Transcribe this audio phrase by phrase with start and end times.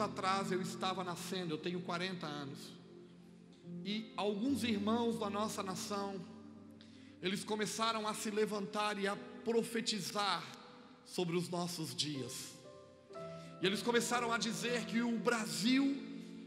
[0.00, 2.58] atrás eu estava nascendo, eu tenho 40 anos.
[3.84, 6.20] E alguns irmãos da nossa nação,
[7.22, 10.44] eles começaram a se levantar e a profetizar
[11.04, 12.58] sobre os nossos dias.
[13.60, 15.96] E eles começaram a dizer que o Brasil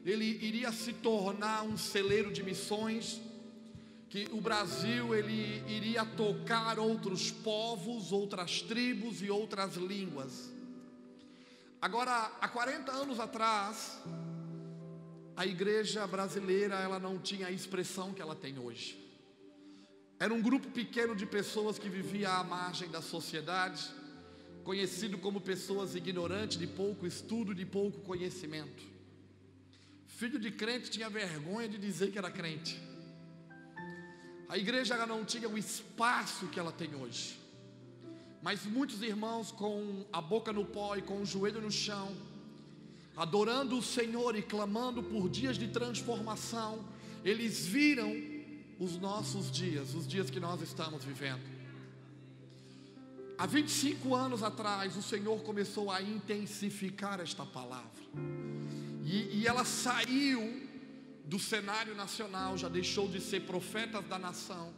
[0.05, 3.22] ele iria se tornar um celeiro de missões,
[4.09, 10.52] que o Brasil ele iria tocar outros povos, outras tribos e outras línguas.
[11.84, 14.00] Agora, há 40 anos atrás,
[15.36, 18.98] a igreja brasileira ela não tinha a expressão que ela tem hoje.
[20.18, 23.84] Era um grupo pequeno de pessoas que vivia à margem da sociedade,
[24.64, 28.81] conhecido como pessoas ignorantes, de pouco estudo, de pouco conhecimento.
[30.08, 32.81] Filho de crente tinha vergonha de dizer que era crente.
[34.47, 37.42] A igreja não tinha o espaço que ela tem hoje.
[38.44, 42.13] Mas muitos irmãos com a boca no pó e com o joelho no chão,
[43.16, 46.83] adorando o Senhor e clamando por dias de transformação,
[47.23, 48.13] eles viram
[48.77, 51.41] os nossos dias, os dias que nós estamos vivendo.
[53.38, 58.03] Há 25 anos atrás, o Senhor começou a intensificar esta palavra.
[59.05, 60.67] E, e ela saiu
[61.23, 64.73] do cenário nacional, já deixou de ser profetas da nação.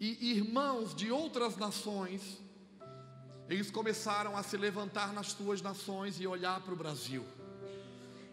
[0.00, 2.38] E irmãos de outras nações,
[3.48, 7.24] eles começaram a se levantar nas suas nações e olhar para o Brasil.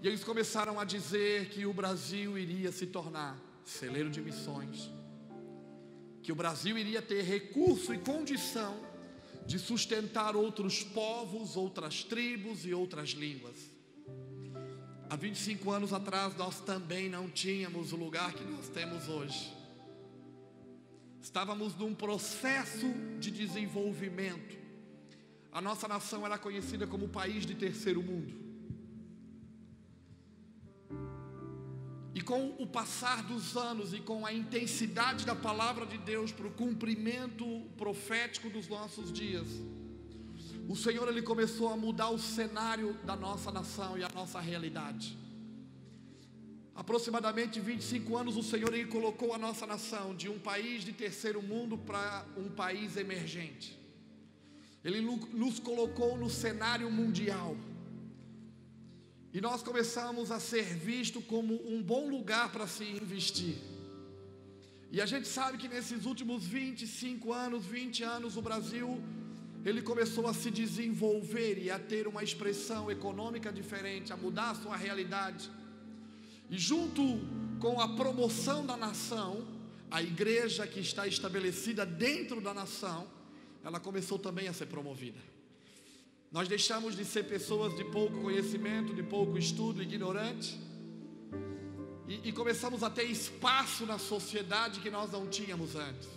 [0.02, 4.92] E eles começaram a dizer que o Brasil iria se tornar celeiro de missões,
[6.22, 8.78] que o Brasil iria ter recurso e condição
[9.46, 13.56] de sustentar outros povos, outras tribos e outras línguas.
[15.10, 19.56] Há 25 anos atrás nós também não tínhamos o lugar que nós temos hoje.
[21.22, 22.88] Estávamos num processo
[23.20, 24.65] de desenvolvimento.
[25.56, 28.34] A nossa nação era conhecida como país de terceiro mundo.
[32.14, 36.48] E com o passar dos anos e com a intensidade da palavra de Deus para
[36.48, 37.46] o cumprimento
[37.78, 39.48] profético dos nossos dias,
[40.68, 45.18] o Senhor ele começou a mudar o cenário da nossa nação e a nossa realidade.
[46.76, 51.42] Aproximadamente 25 anos o Senhor ele colocou a nossa nação de um país de terceiro
[51.42, 53.85] mundo para um país emergente.
[54.86, 57.58] Ele nos colocou no cenário mundial.
[59.34, 63.56] E nós começamos a ser visto como um bom lugar para se investir.
[64.92, 69.02] E a gente sabe que nesses últimos 25 anos, 20 anos, o Brasil
[69.66, 74.56] ele começou a se desenvolver e a ter uma expressão econômica diferente, a mudar a
[74.56, 75.50] sua realidade.
[76.52, 77.02] E junto
[77.60, 79.44] com a promoção da nação,
[79.90, 83.08] a igreja que está estabelecida dentro da nação,
[83.66, 85.20] ela começou também a ser promovida.
[86.32, 90.56] Nós deixamos de ser pessoas de pouco conhecimento, de pouco estudo, ignorante,
[92.08, 96.08] e, e começamos a ter espaço na sociedade que nós não tínhamos antes.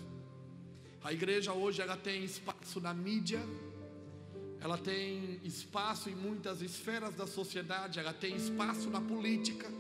[1.03, 3.41] A igreja hoje ela tem espaço na mídia,
[4.61, 9.71] ela tem espaço em muitas esferas da sociedade, ela tem espaço na política.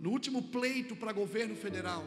[0.00, 2.02] No último pleito para governo federal,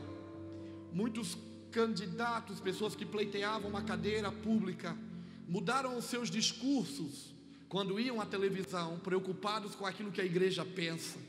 [0.92, 1.38] muitos
[1.76, 4.98] candidatos, pessoas que pleiteavam uma cadeira pública,
[5.46, 7.36] mudaram os seus discursos
[7.68, 11.20] quando iam à televisão, preocupados com aquilo que a igreja pensa,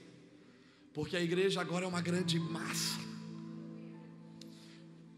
[0.94, 3.00] porque a igreja agora é uma grande massa.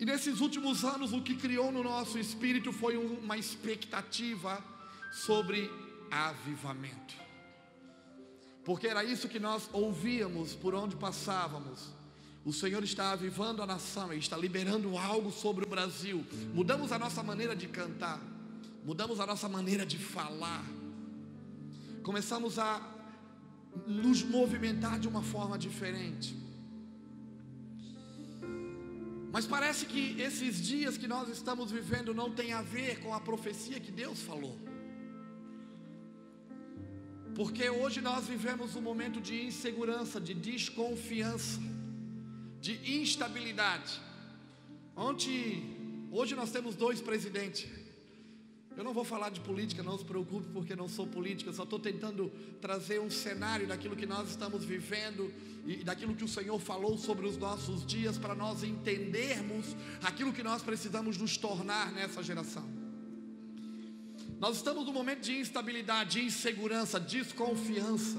[0.00, 4.64] E nesses últimos anos, o que criou no nosso espírito foi uma expectativa
[5.12, 5.70] sobre
[6.10, 7.14] avivamento.
[8.64, 11.97] Porque era isso que nós ouvíamos por onde passávamos.
[12.48, 16.24] O Senhor está avivando a nação, Ele está liberando algo sobre o Brasil.
[16.54, 18.18] Mudamos a nossa maneira de cantar,
[18.86, 20.64] mudamos a nossa maneira de falar.
[22.02, 22.70] Começamos a
[23.86, 26.34] nos movimentar de uma forma diferente.
[29.30, 33.20] Mas parece que esses dias que nós estamos vivendo não tem a ver com a
[33.20, 34.56] profecia que Deus falou.
[37.34, 41.60] Porque hoje nós vivemos um momento de insegurança, de desconfiança,
[42.60, 44.00] de instabilidade.
[44.96, 47.68] Ontem, hoje nós temos dois presidentes.
[48.76, 51.80] Eu não vou falar de política, não se preocupe, porque não sou política, só estou
[51.80, 55.32] tentando trazer um cenário daquilo que nós estamos vivendo
[55.66, 60.44] e daquilo que o Senhor falou sobre os nossos dias, para nós entendermos aquilo que
[60.44, 62.64] nós precisamos nos tornar nessa geração.
[64.38, 68.18] Nós estamos num momento de instabilidade, de insegurança, desconfiança.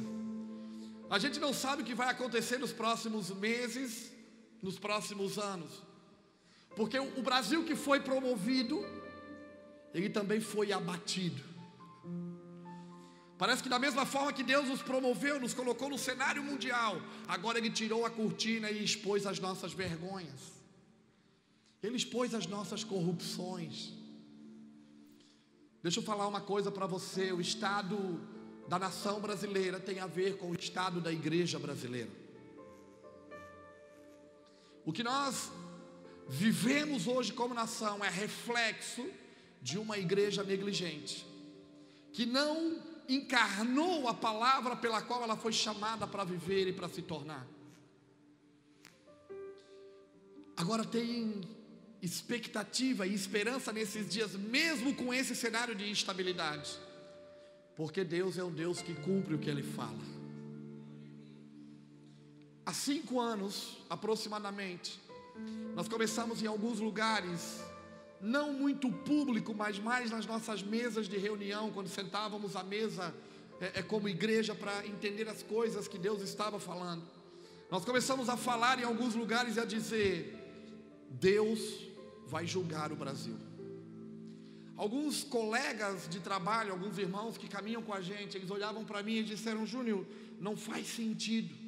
[1.10, 4.12] A gente não sabe o que vai acontecer nos próximos meses,
[4.62, 5.84] nos próximos anos,
[6.76, 8.80] porque o Brasil que foi promovido,
[9.94, 11.50] ele também foi abatido.
[13.40, 17.58] Parece que da mesma forma que Deus nos promoveu, nos colocou no cenário mundial, agora
[17.58, 20.60] Ele tirou a cortina e expôs as nossas vergonhas.
[21.82, 23.94] Ele expôs as nossas corrupções.
[25.82, 27.98] Deixa eu falar uma coisa para você: o estado
[28.68, 32.12] da nação brasileira tem a ver com o estado da igreja brasileira.
[34.86, 35.52] O que nós
[36.28, 39.06] vivemos hoje como nação é reflexo
[39.62, 41.26] de uma igreja negligente,
[42.14, 47.02] que não encarnou a palavra pela qual ela foi chamada para viver e para se
[47.02, 47.46] tornar.
[50.56, 51.42] Agora tem
[52.02, 56.78] expectativa e esperança nesses dias, mesmo com esse cenário de instabilidade,
[57.76, 60.19] porque Deus é um Deus que cumpre o que Ele fala.
[62.69, 65.01] Há cinco anos aproximadamente,
[65.74, 67.62] nós começamos em alguns lugares
[68.21, 73.12] não muito público, mas mais nas nossas mesas de reunião, quando sentávamos à mesa
[73.60, 77.01] é, é como igreja para entender as coisas que Deus estava falando.
[77.71, 80.38] Nós começamos a falar em alguns lugares e a dizer:
[81.10, 81.88] Deus
[82.27, 83.39] vai julgar o Brasil.
[84.77, 89.16] Alguns colegas de trabalho, alguns irmãos que caminham com a gente, eles olhavam para mim
[89.16, 90.06] e disseram: Júnior,
[90.39, 91.59] não faz sentido,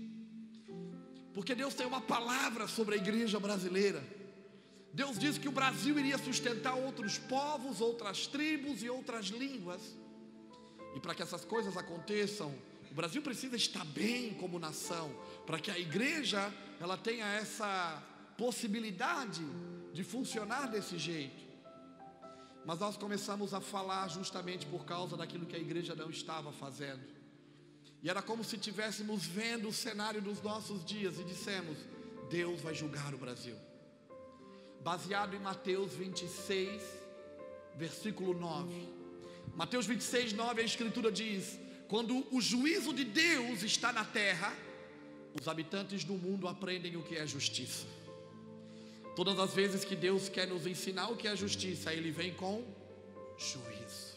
[1.34, 4.04] porque Deus tem uma palavra sobre a igreja brasileira.
[4.94, 9.82] Deus disse que o Brasil iria sustentar outros povos, outras tribos e outras línguas.
[10.96, 12.54] E para que essas coisas aconteçam,
[12.92, 18.04] o Brasil precisa estar bem como nação, para que a igreja ela tenha essa
[18.38, 19.46] possibilidade
[19.94, 21.42] de funcionar desse jeito.
[22.66, 27.02] Mas nós começamos a falar justamente por causa daquilo que a igreja não estava fazendo.
[28.02, 31.78] E era como se estivéssemos vendo o cenário dos nossos dias e dissemos:
[32.30, 33.56] Deus vai julgar o Brasil
[34.84, 36.82] baseado em Mateus 26,
[37.76, 38.88] versículo 9.
[39.56, 44.54] Mateus 26, 9, a Escritura diz: Quando o juízo de Deus está na terra,
[45.40, 47.86] os habitantes do mundo aprendem o que é justiça.
[49.16, 52.64] Todas as vezes que Deus quer nos ensinar o que é justiça, Ele vem com
[53.38, 54.11] juízo.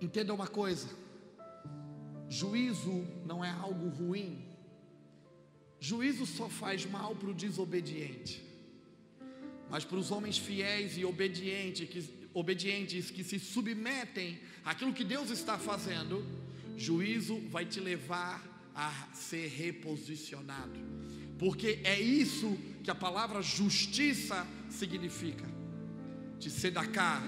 [0.00, 0.88] Entenda uma coisa:
[2.28, 4.48] juízo não é algo ruim,
[5.80, 8.42] Juízo só faz mal para o desobediente,
[9.70, 15.30] mas para os homens fiéis e obedientes que, obedientes que se submetem àquilo que Deus
[15.30, 16.26] está fazendo,
[16.76, 20.80] juízo vai te levar a ser reposicionado,
[21.38, 25.46] porque é isso que a palavra justiça significa.
[26.38, 27.20] De sedacar.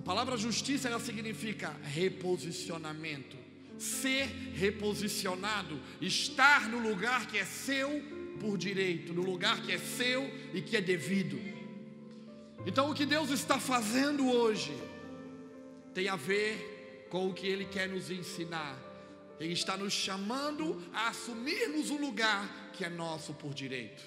[0.00, 3.36] A palavra justiça ela significa reposicionamento
[3.78, 8.02] ser reposicionado, estar no lugar que é seu
[8.40, 10.22] por direito, no lugar que é seu
[10.54, 11.38] e que é devido.
[12.66, 14.72] Então, o que Deus está fazendo hoje
[15.92, 18.78] tem a ver com o que Ele quer nos ensinar.
[19.38, 24.02] Ele está nos chamando a assumirmos o lugar que é nosso por direito.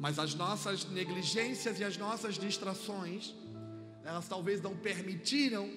[0.00, 3.34] Mas as nossas negligências e as nossas distrações,
[4.06, 5.68] elas talvez não permitiram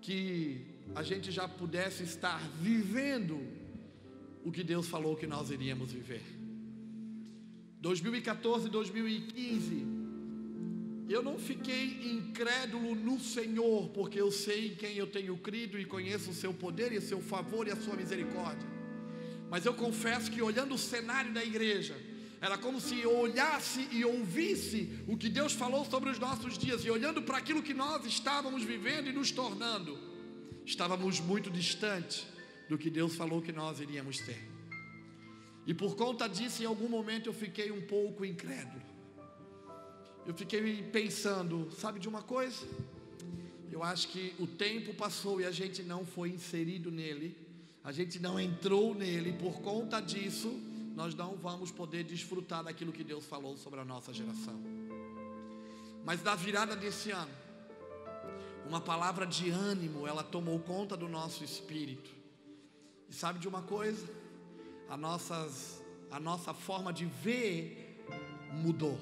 [0.00, 0.64] que
[0.94, 3.38] a gente já pudesse estar vivendo
[4.42, 6.22] o que Deus falou que nós iríamos viver.
[7.80, 9.86] 2014, 2015,
[11.08, 15.84] eu não fiquei incrédulo no Senhor, porque eu sei em quem eu tenho crido e
[15.84, 18.68] conheço o seu poder e o seu favor e a sua misericórdia.
[19.50, 21.94] Mas eu confesso que olhando o cenário da igreja,
[22.40, 26.84] era como se eu olhasse e ouvisse o que Deus falou sobre os nossos dias,
[26.84, 29.98] e olhando para aquilo que nós estávamos vivendo e nos tornando,
[30.64, 32.26] estávamos muito distantes
[32.68, 34.56] do que Deus falou que nós iríamos ter.
[35.66, 38.82] E por conta disso, em algum momento eu fiquei um pouco incrédulo.
[40.26, 42.66] Eu fiquei pensando, sabe de uma coisa?
[43.70, 47.36] Eu acho que o tempo passou e a gente não foi inserido nele,
[47.82, 50.60] a gente não entrou nele, por conta disso,
[50.96, 54.58] nós não vamos poder desfrutar daquilo que Deus falou sobre a nossa geração.
[56.02, 57.30] Mas da virada desse ano,
[58.66, 62.10] uma palavra de ânimo, ela tomou conta do nosso espírito.
[63.10, 64.08] E sabe de uma coisa?
[64.88, 68.02] A, nossas, a nossa forma de ver
[68.54, 68.98] mudou.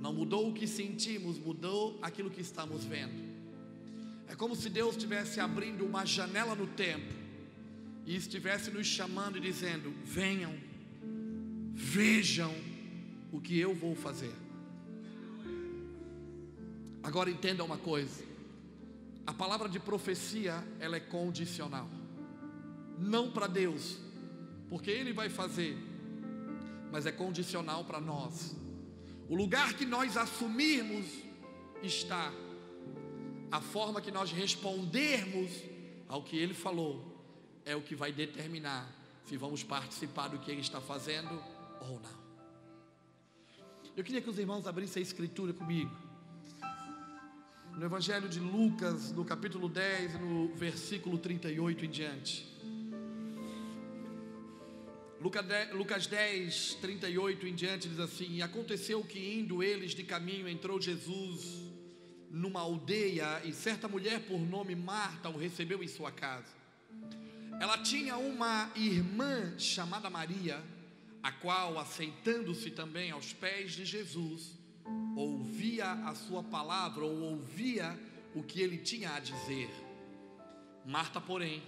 [0.00, 3.26] Não mudou o que sentimos, mudou aquilo que estamos vendo.
[4.28, 7.12] É como se Deus estivesse abrindo uma janela no tempo
[8.04, 10.54] e estivesse nos chamando e dizendo: venham,
[11.76, 12.54] vejam
[13.30, 14.32] o que eu vou fazer.
[17.02, 18.24] Agora entenda uma coisa:
[19.26, 21.88] a palavra de profecia, ela é condicional.
[22.98, 23.98] Não para Deus,
[24.70, 25.76] porque Ele vai fazer,
[26.90, 28.56] mas é condicional para nós.
[29.28, 31.04] O lugar que nós assumirmos
[31.82, 32.32] está,
[33.52, 35.50] a forma que nós respondermos
[36.08, 37.04] ao que ele falou
[37.64, 38.88] é o que vai determinar
[39.24, 42.26] se vamos participar do que ele está fazendo ou não.
[43.96, 45.90] Eu queria que os irmãos abrissem a escritura comigo.
[47.76, 52.56] No Evangelho de Lucas, no capítulo 10, no versículo 38 em diante.
[55.20, 61.66] Lucas 10, 38 em diante diz assim: aconteceu que indo eles de caminho, entrou Jesus
[62.30, 66.54] numa aldeia, e certa mulher por nome Marta o recebeu em sua casa.
[67.58, 70.62] Ela tinha uma irmã chamada Maria,
[71.26, 74.56] a qual, aceitando-se também aos pés de Jesus,
[75.16, 77.98] ouvia a sua palavra ou ouvia
[78.32, 79.68] o que ele tinha a dizer.
[80.84, 81.60] Marta, porém,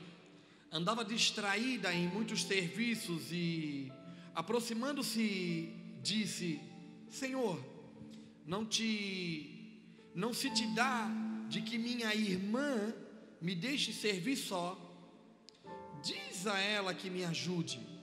[0.70, 3.90] andava distraída em muitos serviços e,
[4.32, 5.72] aproximando-se,
[6.04, 6.60] disse:
[7.10, 7.60] Senhor,
[8.46, 9.82] não te
[10.14, 11.10] não se te dá
[11.48, 12.94] de que minha irmã
[13.42, 14.78] me deixe servir só.
[16.00, 17.97] Diz a ela que me ajude.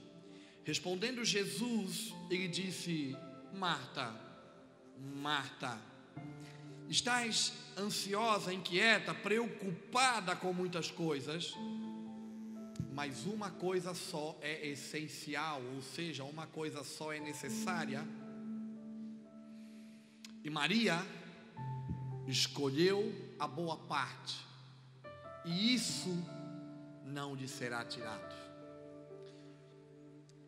[0.65, 3.15] Respondendo Jesus, ele disse:
[3.53, 4.13] Marta,
[5.15, 5.79] Marta,
[6.89, 11.53] estás ansiosa, inquieta, preocupada com muitas coisas
[12.95, 18.07] mas uma coisa só é essencial, ou seja, uma coisa só é necessária.
[20.41, 21.05] E Maria
[22.25, 24.37] escolheu a boa parte,
[25.43, 26.09] e isso
[27.03, 28.44] não lhe será tirado.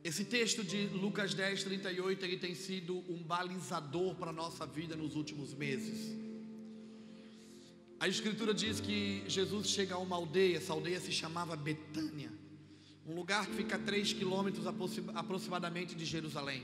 [0.09, 4.95] Esse texto de Lucas 10, 38, ele tem sido um balizador para a nossa vida
[4.95, 6.15] nos últimos meses.
[7.99, 12.31] A Escritura diz que Jesus chega a uma aldeia, essa aldeia se chamava Betânia,
[13.05, 14.65] um lugar que fica a 3 quilômetros
[15.13, 16.63] aproximadamente de Jerusalém.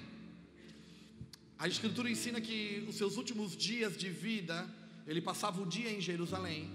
[1.60, 4.74] A Escritura ensina que os seus últimos dias de vida,
[5.06, 6.72] ele passava o dia em Jerusalém,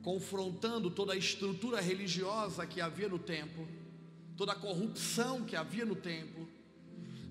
[0.00, 3.68] confrontando toda a estrutura religiosa que havia no templo,
[4.36, 6.48] toda a corrupção que havia no templo.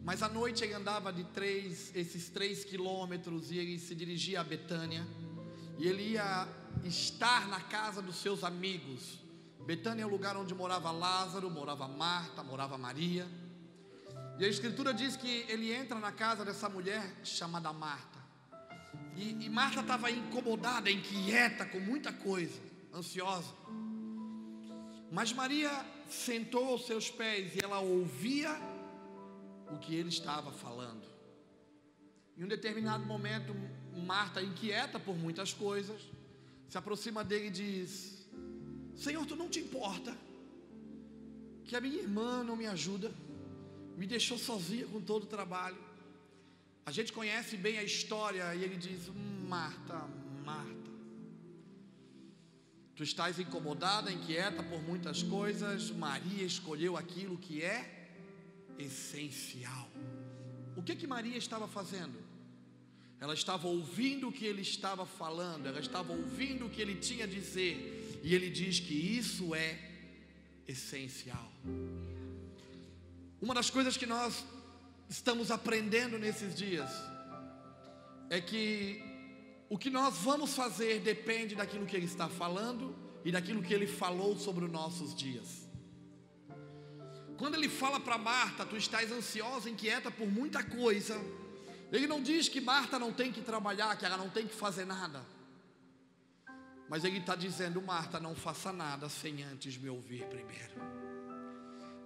[0.03, 4.43] Mas à noite ele andava de três, esses três quilômetros e ele se dirigia a
[4.43, 5.05] Betânia
[5.77, 6.47] e ele ia
[6.83, 9.19] estar na casa dos seus amigos.
[9.65, 13.27] Betânia é o lugar onde morava Lázaro, morava Marta, morava Maria.
[14.37, 18.19] E a Escritura diz que ele entra na casa dessa mulher chamada Marta.
[19.15, 22.61] E, e Marta estava incomodada, inquieta com muita coisa,
[22.93, 23.53] ansiosa.
[25.11, 28.51] Mas Maria sentou aos seus pés e ela ouvia
[29.71, 31.05] o que ele estava falando.
[32.37, 33.55] Em um determinado momento,
[33.95, 36.01] Marta, inquieta por muitas coisas,
[36.67, 38.27] se aproxima dele e diz:
[38.95, 40.15] Senhor, tu não te importa
[41.63, 43.11] que a minha irmã não me ajuda,
[43.97, 45.77] me deixou sozinha com todo o trabalho.
[46.85, 49.09] A gente conhece bem a história e ele diz:
[49.47, 50.07] Marta,
[52.95, 55.91] tu estás incomodada, inquieta por muitas coisas.
[55.91, 58.09] Maria escolheu aquilo que é
[58.79, 59.89] essencial.
[60.75, 62.17] O que que Maria estava fazendo?
[63.19, 67.23] Ela estava ouvindo o que ele estava falando, ela estava ouvindo o que ele tinha
[67.23, 69.79] a dizer, e ele diz que isso é
[70.67, 71.51] essencial.
[73.41, 74.43] Uma das coisas que nós
[75.09, 76.89] estamos aprendendo nesses dias
[78.29, 79.14] é que
[79.69, 83.87] o que nós vamos fazer depende daquilo que ele está falando e daquilo que ele
[83.87, 85.65] falou sobre os nossos dias.
[87.37, 91.19] Quando ele fala para Marta, tu estás ansiosa, inquieta por muita coisa,
[91.91, 94.85] ele não diz que Marta não tem que trabalhar, que ela não tem que fazer
[94.85, 95.25] nada.
[96.87, 100.75] Mas ele está dizendo, Marta, não faça nada sem antes me ouvir primeiro.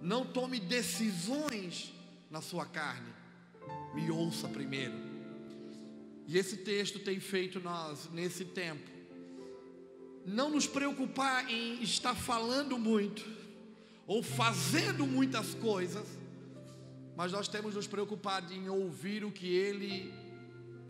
[0.00, 1.92] Não tome decisões
[2.30, 3.12] na sua carne.
[3.94, 5.09] Me ouça primeiro.
[6.30, 8.88] E esse texto tem feito nós, nesse tempo,
[10.24, 13.26] não nos preocupar em estar falando muito,
[14.06, 16.06] ou fazendo muitas coisas,
[17.16, 20.14] mas nós temos nos preocupado em ouvir o que ele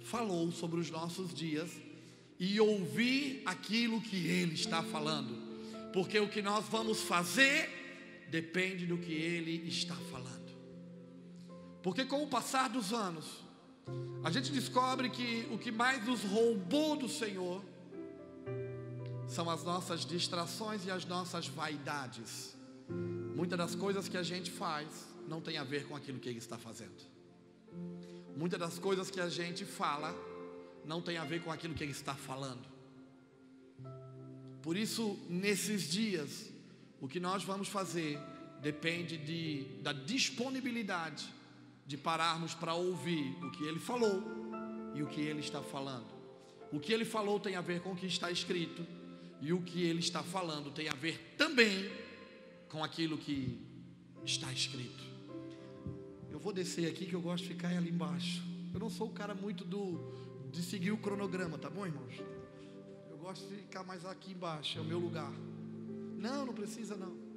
[0.02, 1.70] falou sobre os nossos dias
[2.38, 5.34] e ouvir aquilo que ele está falando,
[5.90, 10.52] porque o que nós vamos fazer depende do que ele está falando.
[11.82, 13.48] Porque com o passar dos anos,
[14.22, 17.64] a gente descobre que o que mais nos roubou do Senhor
[19.26, 22.56] são as nossas distrações e as nossas vaidades.
[23.34, 24.88] Muitas das coisas que a gente faz
[25.26, 27.02] não tem a ver com aquilo que Ele está fazendo.
[28.36, 30.14] Muitas das coisas que a gente fala
[30.84, 32.68] não tem a ver com aquilo que Ele está falando.
[34.62, 36.50] Por isso, nesses dias,
[37.00, 38.18] o que nós vamos fazer
[38.60, 41.39] depende de, da disponibilidade
[41.90, 44.22] de pararmos para ouvir o que Ele falou
[44.94, 46.06] e o que Ele está falando.
[46.72, 48.86] O que ele falou tem a ver com o que está escrito,
[49.40, 51.90] e o que ele está falando tem a ver também
[52.68, 53.58] com aquilo que
[54.24, 55.02] está escrito.
[56.30, 58.40] Eu vou descer aqui que eu gosto de ficar ali embaixo.
[58.72, 59.98] Eu não sou o cara muito do
[60.52, 62.14] de seguir o cronograma, tá bom, irmãos?
[63.10, 65.32] Eu gosto de ficar mais aqui embaixo, é o meu lugar.
[66.18, 67.29] Não, não precisa não.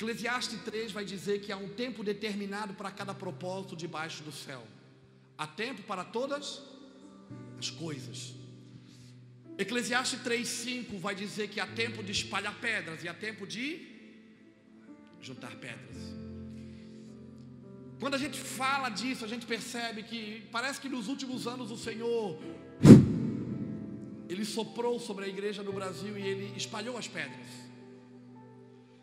[0.00, 4.66] Eclesiastes 3 vai dizer que há um tempo determinado para cada propósito debaixo do céu.
[5.36, 6.62] Há tempo para todas
[7.58, 8.32] as coisas.
[9.58, 13.62] Eclesiastes 3:5 vai dizer que há tempo de espalhar pedras e há tempo de
[15.20, 15.98] juntar pedras.
[18.00, 21.76] Quando a gente fala disso, a gente percebe que parece que nos últimos anos o
[21.76, 22.38] Senhor
[24.30, 27.69] ele soprou sobre a igreja no Brasil e ele espalhou as pedras.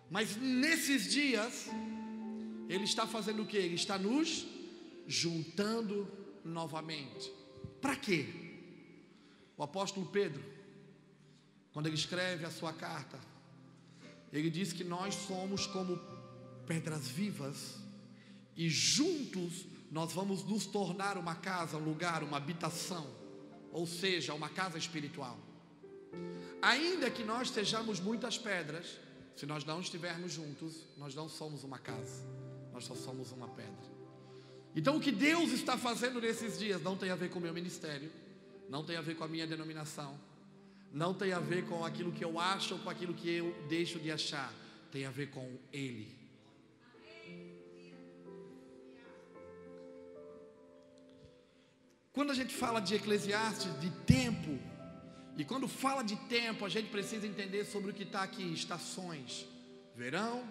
[0.09, 1.67] Mas nesses dias
[2.69, 3.57] ele está fazendo o que?
[3.57, 4.45] Ele está nos
[5.07, 6.07] juntando
[6.43, 7.31] novamente.
[7.81, 8.25] Para quê?
[9.55, 10.43] O apóstolo Pedro,
[11.71, 13.19] quando ele escreve a sua carta,
[14.31, 15.99] ele diz que nós somos como
[16.65, 17.77] pedras vivas
[18.55, 23.07] e juntos nós vamos nos tornar uma casa, um lugar, uma habitação,
[23.71, 25.37] ou seja, uma casa espiritual.
[26.61, 28.99] Ainda que nós sejamos muitas pedras,
[29.37, 32.25] se nós não estivermos juntos, nós não somos uma casa,
[32.73, 33.97] nós só somos uma pedra.
[34.75, 37.53] Então, o que Deus está fazendo nesses dias não tem a ver com o meu
[37.53, 38.11] ministério,
[38.67, 40.19] não tem a ver com a minha denominação,
[40.91, 43.99] não tem a ver com aquilo que eu acho ou com aquilo que eu deixo
[43.99, 44.51] de achar,
[44.91, 46.17] tem a ver com Ele.
[52.11, 54.57] Quando a gente fala de Eclesiastes, de tempo,
[55.37, 59.45] e quando fala de tempo, a gente precisa entender sobre o que está aqui: estações,
[59.95, 60.43] verão,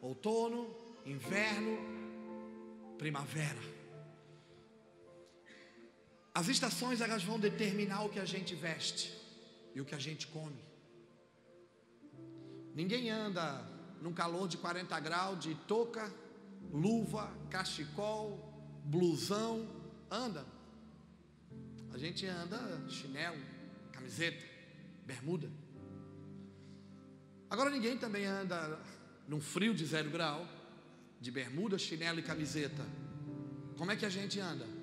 [0.00, 0.74] outono,
[1.04, 1.78] inverno,
[2.96, 3.60] primavera.
[6.34, 9.12] As estações elas vão determinar o que a gente veste
[9.74, 10.64] e o que a gente come.
[12.74, 13.62] Ninguém anda
[14.00, 16.10] num calor de 40 graus de touca,
[16.72, 18.38] luva, cachecol,
[18.84, 19.68] blusão,
[20.10, 20.46] anda.
[21.92, 23.49] A gente anda chinelo,
[24.00, 24.44] camiseta,
[25.06, 25.50] bermuda.
[27.48, 28.78] Agora ninguém também anda
[29.28, 30.46] num frio de zero grau,
[31.20, 32.84] de bermuda, chinelo e camiseta.
[33.76, 34.80] Como é que a gente anda?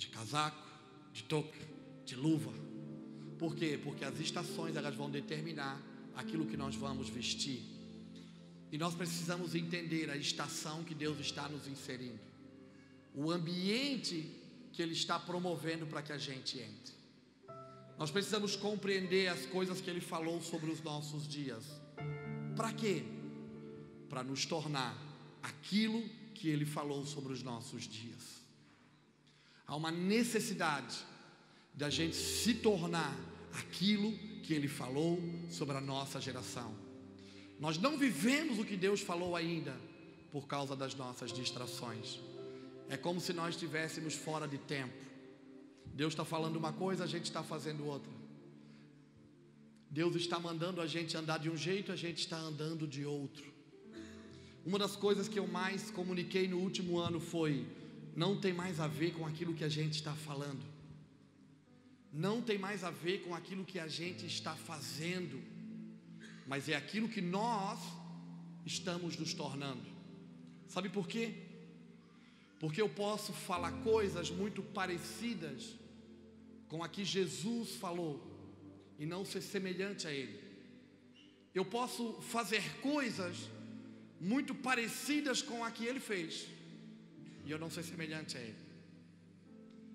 [0.00, 0.66] de casaco,
[1.12, 1.58] de touca,
[2.06, 2.52] de luva.
[3.38, 3.78] Por quê?
[3.82, 5.80] Porque as estações elas vão determinar
[6.16, 7.62] aquilo que nós vamos vestir.
[8.72, 12.18] E nós precisamos entender a estação que Deus está nos inserindo.
[13.14, 14.26] O ambiente
[14.72, 16.94] que Ele está promovendo para que a gente entre.
[18.00, 21.62] Nós precisamos compreender as coisas que Ele falou sobre os nossos dias.
[22.56, 23.04] Para quê?
[24.08, 24.96] Para nos tornar
[25.42, 26.02] aquilo
[26.34, 28.40] que Ele falou sobre os nossos dias.
[29.66, 30.96] Há uma necessidade
[31.74, 33.14] da gente se tornar
[33.52, 36.74] aquilo que ele falou sobre a nossa geração.
[37.58, 39.76] Nós não vivemos o que Deus falou ainda
[40.32, 42.18] por causa das nossas distrações.
[42.88, 45.09] É como se nós estivéssemos fora de tempo.
[45.94, 48.12] Deus está falando uma coisa, a gente está fazendo outra.
[49.90, 53.52] Deus está mandando a gente andar de um jeito, a gente está andando de outro.
[54.64, 57.66] Uma das coisas que eu mais comuniquei no último ano foi:
[58.14, 60.64] não tem mais a ver com aquilo que a gente está falando,
[62.12, 65.42] não tem mais a ver com aquilo que a gente está fazendo,
[66.46, 67.80] mas é aquilo que nós
[68.64, 69.82] estamos nos tornando.
[70.68, 71.34] Sabe por quê?
[72.60, 75.79] Porque eu posso falar coisas muito parecidas
[76.70, 78.14] com a que Jesus falou
[78.98, 80.38] e não ser semelhante a Ele.
[81.52, 82.04] Eu posso
[82.34, 83.36] fazer coisas
[84.32, 86.46] muito parecidas com a que Ele fez
[87.44, 88.62] e eu não sou semelhante a Ele.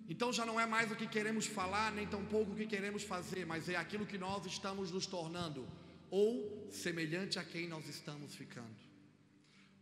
[0.10, 3.46] Então já não é mais o que queremos falar, nem tampouco o que queremos fazer,
[3.46, 5.66] mas é aquilo que nós estamos nos tornando,
[6.12, 8.76] ou semelhante a quem nós estamos ficando.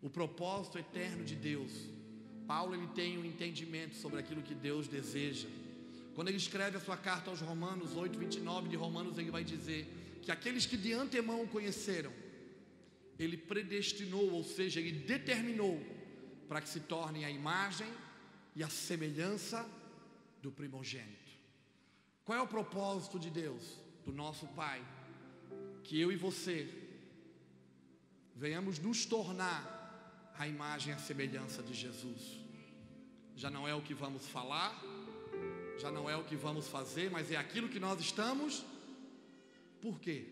[0.01, 1.71] O propósito eterno de Deus.
[2.47, 5.47] Paulo ele tem um entendimento sobre aquilo que Deus deseja.
[6.13, 10.19] Quando ele escreve a sua carta aos Romanos 8, 29 de Romanos, ele vai dizer
[10.21, 12.13] que aqueles que de antemão conheceram,
[13.17, 15.81] ele predestinou, ou seja, ele determinou
[16.47, 17.87] para que se tornem a imagem
[18.55, 19.67] e a semelhança
[20.41, 21.31] do primogênito.
[22.23, 24.85] Qual é o propósito de Deus, do nosso Pai?
[25.83, 26.69] Que eu e você
[28.35, 32.39] venhamos nos tornar a imagem e a semelhança de Jesus.
[33.35, 34.81] Já não é o que vamos falar,
[35.79, 38.65] já não é o que vamos fazer, mas é aquilo que nós estamos.
[39.81, 40.25] Por quê?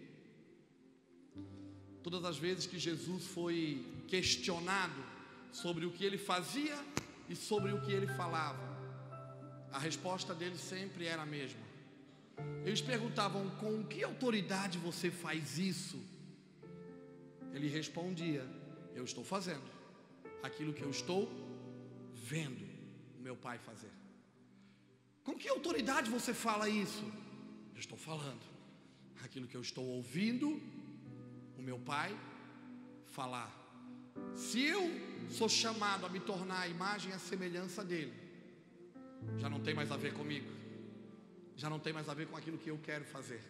[2.03, 5.03] Todas as vezes que Jesus foi questionado
[5.51, 6.77] sobre o que ele fazia
[7.29, 8.71] e sobre o que ele falava.
[9.71, 11.65] a resposta deles sempre era a mesma.
[12.65, 15.99] Eles perguntavam: com que autoridade você faz isso?
[17.53, 18.45] Ele respondia:
[18.93, 19.69] Eu estou fazendo
[20.43, 21.29] aquilo que eu estou
[22.13, 22.65] vendo
[23.17, 24.00] o meu pai fazer.
[25.23, 27.03] Com que autoridade você fala isso?
[27.73, 28.41] Eu estou falando
[29.23, 30.61] aquilo que eu estou ouvindo
[31.57, 32.17] o meu pai
[33.05, 33.49] falar.
[34.35, 34.89] Se eu
[35.29, 38.13] sou chamado a me tornar a imagem e a semelhança dele,
[39.37, 40.49] já não tem mais a ver comigo,
[41.55, 43.41] já não tem mais a ver com aquilo que eu quero fazer,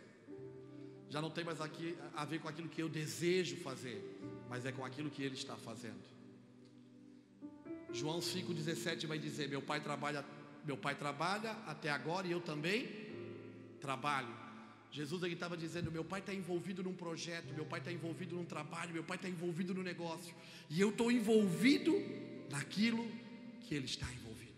[1.10, 4.71] já não tem mais aqui a ver com aquilo que eu desejo fazer, mas é
[4.71, 6.03] com aquilo que ele está fazendo.
[7.93, 10.25] João 5,17 vai dizer: Meu pai trabalha,
[10.63, 12.88] meu pai trabalha até agora e eu também
[13.80, 14.41] trabalho.
[14.91, 18.45] Jesus ele estava dizendo: Meu pai está envolvido num projeto, meu pai está envolvido num
[18.45, 20.36] trabalho, meu pai está envolvido no negócio,
[20.69, 21.93] e eu estou envolvido
[22.50, 23.10] naquilo
[23.62, 24.52] que ele está envolvido.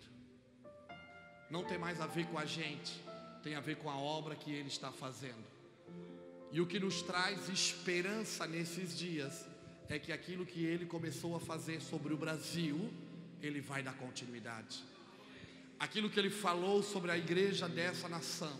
[1.50, 3.00] Não tem mais a ver com a gente,
[3.44, 5.54] tem a ver com a obra que ele está fazendo.
[6.52, 9.48] E o que nos traz esperança nesses dias
[9.88, 12.92] é que aquilo que ele começou a fazer sobre o Brasil,
[13.42, 14.84] ele vai dar continuidade.
[15.80, 18.60] Aquilo que ele falou sobre a igreja dessa nação,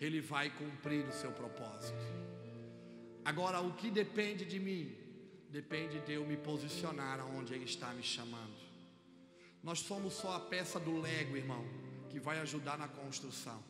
[0.00, 1.98] ele vai cumprir o seu propósito.
[3.24, 4.92] Agora, o que depende de mim,
[5.50, 8.60] depende de eu me posicionar aonde ele está me chamando.
[9.62, 11.64] Nós somos só a peça do Lego, irmão,
[12.10, 13.62] que vai ajudar na construção.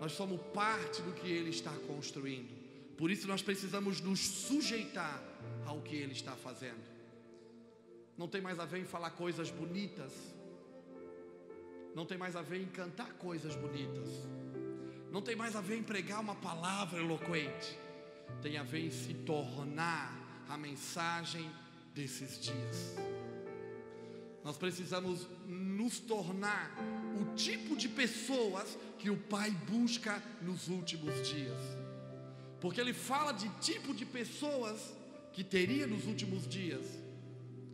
[0.00, 2.50] Nós somos parte do que ele está construindo.
[2.96, 5.22] Por isso nós precisamos nos sujeitar
[5.66, 6.82] ao que ele está fazendo.
[8.16, 10.12] Não tem mais a ver em falar coisas bonitas.
[11.94, 14.08] Não tem mais a ver em cantar coisas bonitas.
[15.10, 17.78] Não tem mais a ver em pregar uma palavra eloquente.
[18.40, 21.50] Tem a ver em se tornar a mensagem
[21.94, 22.96] desses dias.
[24.42, 26.74] Nós precisamos nos tornar
[27.20, 31.58] o tipo de pessoas que o Pai busca nos últimos dias.
[32.60, 34.96] Porque ele fala de tipo de pessoas
[35.32, 36.84] que teria nos últimos dias.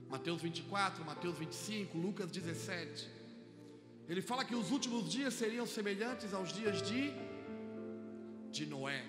[0.09, 3.18] Mateus 24, Mateus 25, Lucas 17.
[4.09, 7.13] Ele fala que os últimos dias seriam semelhantes aos dias de,
[8.51, 9.05] de Noé.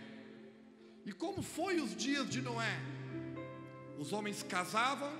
[1.05, 2.77] E como foi os dias de Noé?
[3.97, 5.11] Os homens casavam,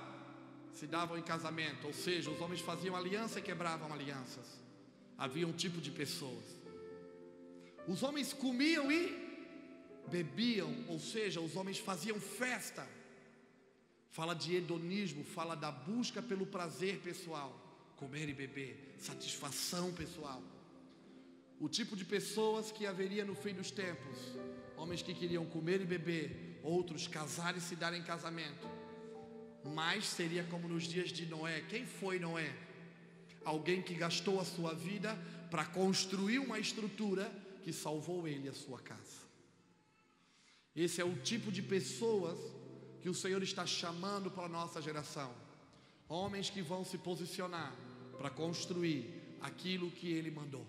[0.72, 4.46] se davam em casamento, ou seja, os homens faziam aliança e quebravam alianças.
[5.16, 6.44] Havia um tipo de pessoas.
[7.88, 9.00] Os homens comiam e
[10.08, 12.86] bebiam, ou seja, os homens faziam festa
[14.10, 17.69] fala de hedonismo, fala da busca pelo prazer pessoal,
[18.00, 20.42] comer e beber, satisfação pessoal.
[21.60, 24.18] O tipo de pessoas que haveria no fim dos tempos:
[24.76, 28.66] homens que queriam comer e beber, outros casar e se dar em casamento.
[29.62, 31.60] Mas seria como nos dias de Noé.
[31.68, 32.50] Quem foi Noé?
[33.44, 35.14] Alguém que gastou a sua vida
[35.50, 37.30] para construir uma estrutura
[37.62, 39.20] que salvou ele a sua casa.
[40.74, 42.38] Esse é o tipo de pessoas
[43.02, 45.30] que o Senhor está chamando para a nossa geração.
[46.08, 47.74] Homens que vão se posicionar
[48.20, 50.66] para construir aquilo que Ele mandou.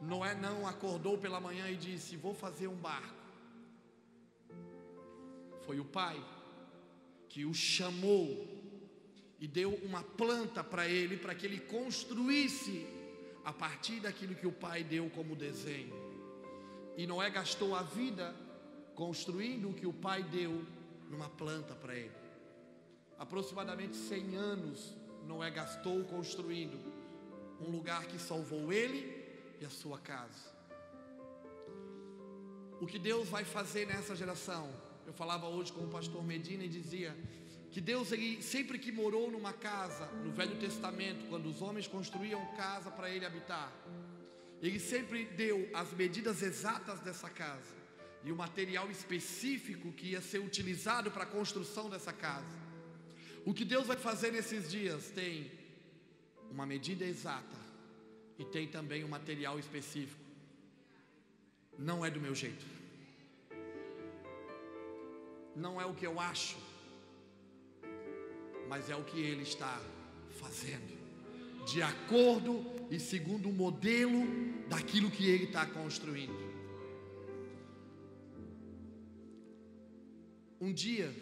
[0.00, 3.22] Noé não acordou pela manhã e disse: Vou fazer um barco.
[5.66, 6.16] Foi o pai
[7.28, 8.48] que o chamou
[9.38, 12.86] e deu uma planta para ele, para que ele construísse
[13.44, 15.92] a partir daquilo que o pai deu como desenho.
[16.96, 18.34] E Noé gastou a vida
[18.94, 20.64] construindo o que o pai deu
[21.10, 22.16] numa planta para ele.
[23.18, 26.78] Aproximadamente 100 anos Noé gastou construindo
[27.60, 29.24] um lugar que salvou ele
[29.60, 30.52] e a sua casa.
[32.80, 34.70] O que Deus vai fazer nessa geração?
[35.06, 37.16] Eu falava hoje com o pastor Medina e dizia
[37.70, 42.44] que Deus ele sempre que morou numa casa no Velho Testamento, quando os homens construíam
[42.56, 43.72] casa para ele habitar,
[44.62, 47.74] ele sempre deu as medidas exatas dessa casa
[48.22, 52.63] e o material específico que ia ser utilizado para a construção dessa casa.
[53.44, 55.50] O que Deus vai fazer nesses dias tem
[56.50, 57.58] uma medida exata
[58.38, 60.24] e tem também um material específico.
[61.78, 62.64] Não é do meu jeito.
[65.54, 66.56] Não é o que eu acho,
[68.68, 69.80] mas é o que ele está
[70.40, 70.98] fazendo,
[71.64, 74.20] de acordo e segundo o modelo
[74.68, 76.54] daquilo que ele está construindo.
[80.60, 81.14] Um dia,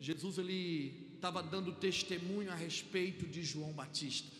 [0.00, 4.30] Jesus ele estava dando testemunho a respeito de João Batista.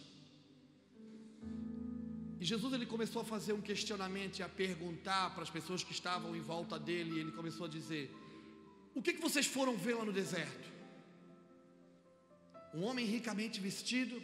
[2.38, 5.92] E Jesus ele começou a fazer um questionamento e a perguntar para as pessoas que
[5.92, 8.14] estavam em volta dele, e ele começou a dizer:
[8.94, 10.68] O que, que vocês foram ver lá no deserto?
[12.74, 14.22] Um homem ricamente vestido?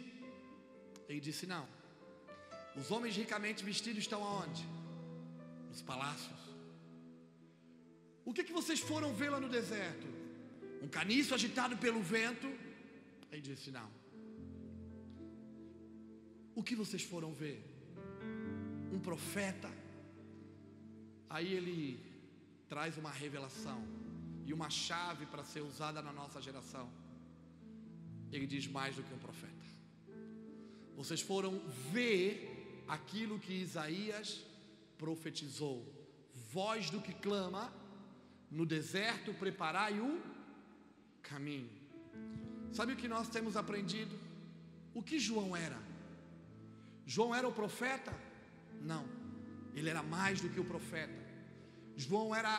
[1.09, 1.67] Ele disse: Não.
[2.75, 4.63] Os homens ricamente vestidos estão aonde?
[5.67, 6.41] Nos palácios.
[8.23, 10.20] O que, que vocês foram ver lá no deserto?
[10.81, 12.47] Um caniço agitado pelo vento?
[13.31, 13.89] Ele disse: Não.
[16.55, 17.63] O que vocês foram ver?
[18.91, 19.69] Um profeta?
[21.29, 21.99] Aí ele
[22.67, 23.79] traz uma revelação
[24.45, 26.89] e uma chave para ser usada na nossa geração.
[28.31, 29.65] Ele diz mais do que um profeta.
[30.95, 31.59] Vocês foram
[31.91, 34.43] ver aquilo que Isaías
[34.97, 35.77] profetizou.
[36.51, 37.73] Voz do que clama,
[38.49, 40.21] no deserto preparai o
[41.21, 41.69] caminho.
[42.71, 44.17] Sabe o que nós temos aprendido?
[44.93, 45.79] O que João era?
[47.05, 48.13] João era o profeta?
[48.81, 49.05] Não,
[49.75, 51.13] ele era mais do que o profeta.
[51.95, 52.53] João era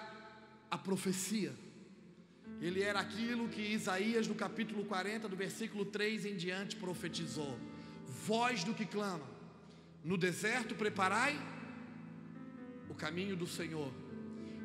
[0.71, 1.55] a profecia.
[2.61, 7.59] Ele era aquilo que Isaías, no capítulo 40, do versículo 3 em diante, profetizou:
[8.27, 9.27] Voz do que clama,
[10.05, 11.35] no deserto preparai
[12.89, 13.93] o caminho do Senhor.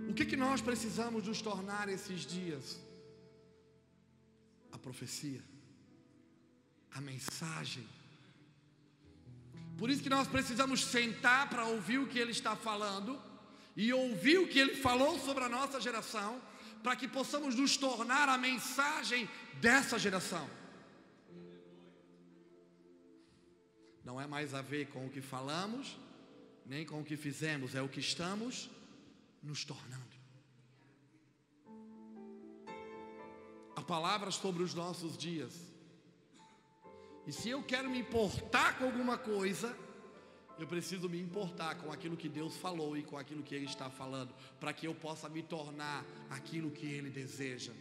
[0.09, 2.79] O que, que nós precisamos nos tornar esses dias?
[4.71, 5.43] A profecia,
[6.91, 7.87] a mensagem.
[9.77, 13.21] Por isso que nós precisamos sentar para ouvir o que Ele está falando
[13.75, 16.41] e ouvir o que Ele falou sobre a nossa geração
[16.81, 20.49] para que possamos nos tornar a mensagem dessa geração.
[24.03, 25.97] Não é mais a ver com o que falamos,
[26.65, 28.69] nem com o que fizemos, é o que estamos
[29.43, 30.06] nos tornando.
[33.87, 35.53] Palavra sobre os nossos dias.
[37.25, 39.75] E se eu quero me importar com alguma coisa,
[40.59, 43.89] eu preciso me importar com aquilo que Deus falou e com aquilo que Ele está
[43.89, 47.73] falando, para que eu possa me tornar aquilo que Ele deseja.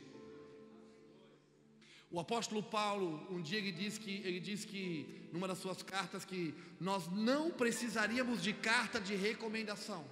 [2.11, 6.25] O apóstolo Paulo, um dia ele diz que ele diz que numa das suas cartas
[6.25, 10.05] que nós não precisaríamos de carta de recomendação.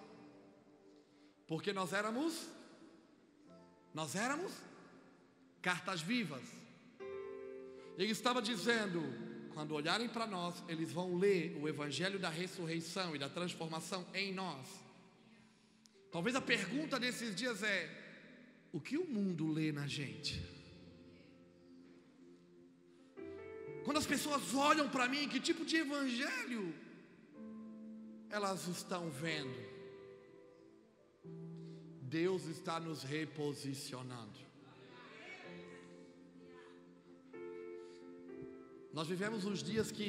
[1.46, 2.48] Porque nós éramos
[3.94, 4.52] nós éramos
[5.64, 6.44] cartas vivas.
[7.96, 9.00] Ele estava dizendo:
[9.54, 14.32] quando olharem para nós, eles vão ler o evangelho da ressurreição e da transformação em
[14.32, 14.68] nós.
[16.12, 17.80] Talvez a pergunta desses dias é:
[18.72, 20.34] o que o mundo lê na gente?
[23.84, 26.74] Quando as pessoas olham para mim, que tipo de evangelho
[28.30, 29.58] elas estão vendo?
[32.02, 34.53] Deus está nos reposicionando.
[38.94, 40.08] Nós vivemos uns dias que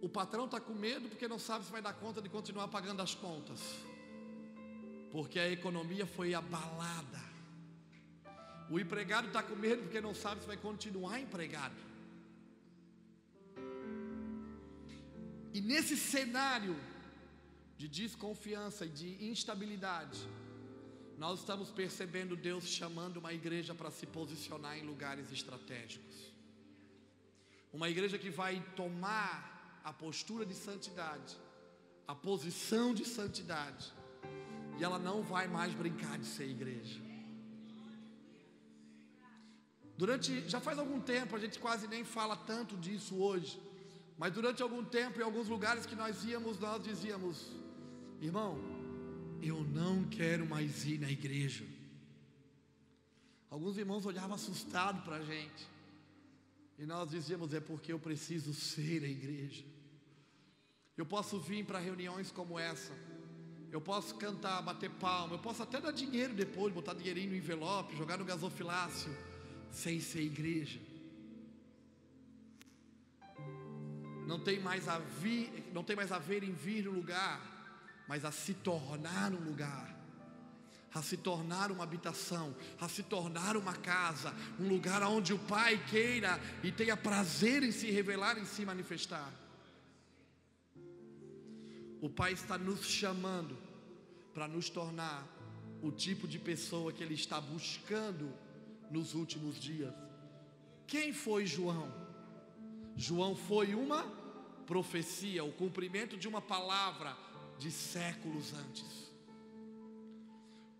[0.00, 3.02] o patrão está com medo porque não sabe se vai dar conta de continuar pagando
[3.02, 3.60] as contas,
[5.12, 7.22] porque a economia foi abalada.
[8.70, 11.76] O empregado está com medo porque não sabe se vai continuar empregado.
[15.52, 16.74] E nesse cenário
[17.76, 20.18] de desconfiança e de instabilidade,
[21.18, 26.33] nós estamos percebendo Deus chamando uma igreja para se posicionar em lugares estratégicos.
[27.74, 31.36] Uma igreja que vai tomar a postura de santidade,
[32.06, 33.92] a posição de santidade,
[34.78, 37.00] e ela não vai mais brincar de ser igreja.
[39.98, 43.60] Durante, já faz algum tempo, a gente quase nem fala tanto disso hoje,
[44.16, 47.50] mas durante algum tempo, em alguns lugares que nós íamos, nós dizíamos:
[48.20, 48.56] irmão,
[49.42, 51.64] eu não quero mais ir na igreja.
[53.50, 55.73] Alguns irmãos olhavam assustados para a gente.
[56.78, 59.64] E nós dizíamos: é porque eu preciso ser a igreja.
[60.96, 62.92] Eu posso vir para reuniões como essa.
[63.70, 65.34] Eu posso cantar, bater palma.
[65.34, 69.12] Eu posso até dar dinheiro depois, botar dinheirinho no envelope, jogar no gasofilácio,
[69.70, 70.80] sem ser igreja.
[74.26, 78.24] Não tem mais a vir, não tem mais a ver em vir no lugar, mas
[78.24, 79.93] a se tornar um lugar
[80.94, 85.82] a se tornar uma habitação, a se tornar uma casa, um lugar onde o Pai
[85.90, 89.32] queira e tenha prazer em se revelar e se manifestar.
[92.00, 93.58] O Pai está nos chamando
[94.32, 95.26] para nos tornar
[95.82, 98.32] o tipo de pessoa que Ele está buscando
[98.90, 99.92] nos últimos dias.
[100.86, 101.92] Quem foi João?
[102.96, 104.04] João foi uma
[104.64, 107.16] profecia, o cumprimento de uma palavra
[107.58, 109.03] de séculos antes.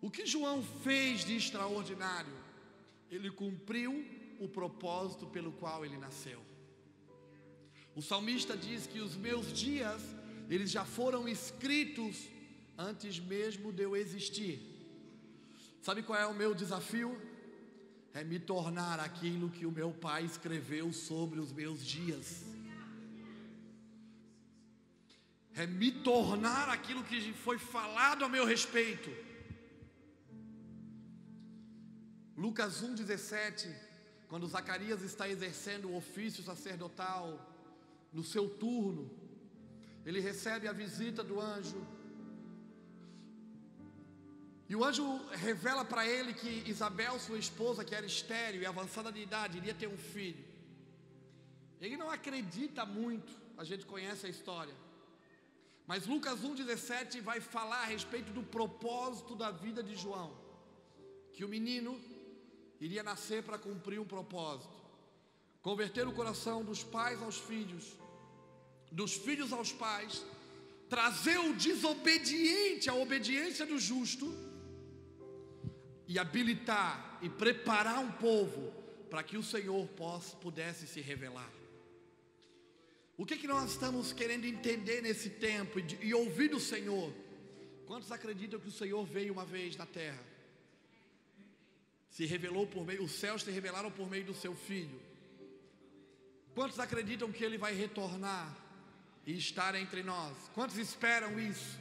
[0.05, 2.37] O que João fez de extraordinário?
[3.11, 3.93] Ele cumpriu
[4.39, 6.43] o propósito pelo qual ele nasceu.
[7.97, 10.03] O salmista diz que os meus dias,
[10.51, 12.29] eles já foram escritos
[12.77, 14.61] antes mesmo de eu existir.
[15.81, 17.11] Sabe qual é o meu desafio?
[18.13, 22.45] É me tornar aquilo que o meu pai escreveu sobre os meus dias.
[25.57, 29.09] é me tornar aquilo que foi falado a meu respeito.
[32.37, 33.73] Lucas 1,17,
[34.29, 37.53] quando Zacarias está exercendo o ofício sacerdotal,
[38.13, 39.11] no seu turno,
[40.05, 41.81] ele recebe a visita do anjo,
[44.69, 49.13] e o anjo revela para ele que Isabel, sua esposa, que era estéril e avançada
[49.13, 50.43] de idade, iria ter um filho.
[51.81, 54.75] Ele não acredita muito, a gente conhece a história.
[55.87, 60.35] Mas Lucas 1,17 vai falar a respeito do propósito da vida de João.
[61.35, 62.01] Que o menino
[62.85, 64.79] iria nascer para cumprir um propósito,
[65.63, 67.97] converter o coração dos pais aos filhos,
[68.93, 70.23] dos filhos aos pais,
[70.89, 74.27] trazer o desobediente à obediência do justo
[76.07, 78.71] e habilitar e preparar um povo
[79.09, 81.51] para que o Senhor possa, pudesse se revelar.
[83.17, 87.11] O que, que nós estamos querendo entender nesse tempo e, e ouvir do Senhor?
[87.87, 90.34] Quantos acreditam que o Senhor veio uma vez na terra?
[92.15, 95.01] Se revelou por meio, os céus se revelaram por meio do seu filho.
[96.55, 98.57] Quantos acreditam que ele vai retornar
[99.27, 100.37] e estar entre nós?
[100.55, 101.77] Quantos esperam isso?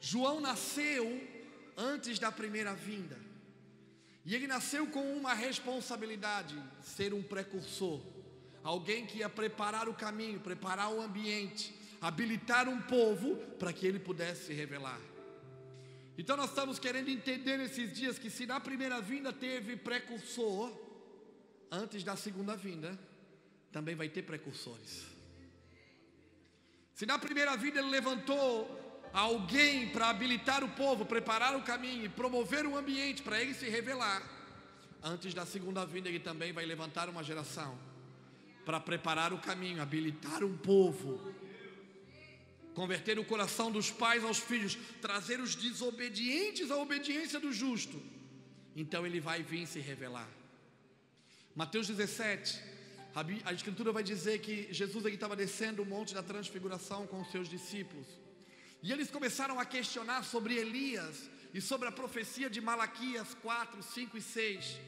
[0.00, 1.04] João nasceu
[1.76, 3.18] antes da primeira vinda.
[4.24, 8.00] E ele nasceu com uma responsabilidade: ser um precursor
[8.62, 13.98] alguém que ia preparar o caminho, preparar o ambiente, habilitar um povo para que ele
[13.98, 15.00] pudesse se revelar.
[16.20, 20.70] Então nós estamos querendo entender nesses dias que se na primeira vinda teve precursor,
[21.70, 22.98] antes da segunda vinda
[23.72, 25.06] também vai ter precursores.
[26.92, 32.08] Se na primeira vinda ele levantou alguém para habilitar o povo, preparar o caminho e
[32.10, 34.22] promover o ambiente para ele se revelar,
[35.02, 37.78] antes da segunda vinda ele também vai levantar uma geração
[38.66, 41.32] para preparar o caminho, habilitar um povo,
[42.74, 48.00] converter o coração dos pais aos filhos, trazer os desobedientes à obediência do justo.
[48.74, 50.28] Então ele vai vir se revelar.
[51.54, 52.60] Mateus 17,
[53.44, 57.48] a Escritura vai dizer que Jesus estava descendo o monte da transfiguração com os seus
[57.48, 58.06] discípulos.
[58.82, 64.16] E eles começaram a questionar sobre Elias e sobre a profecia de Malaquias 4, 5
[64.16, 64.80] e 6,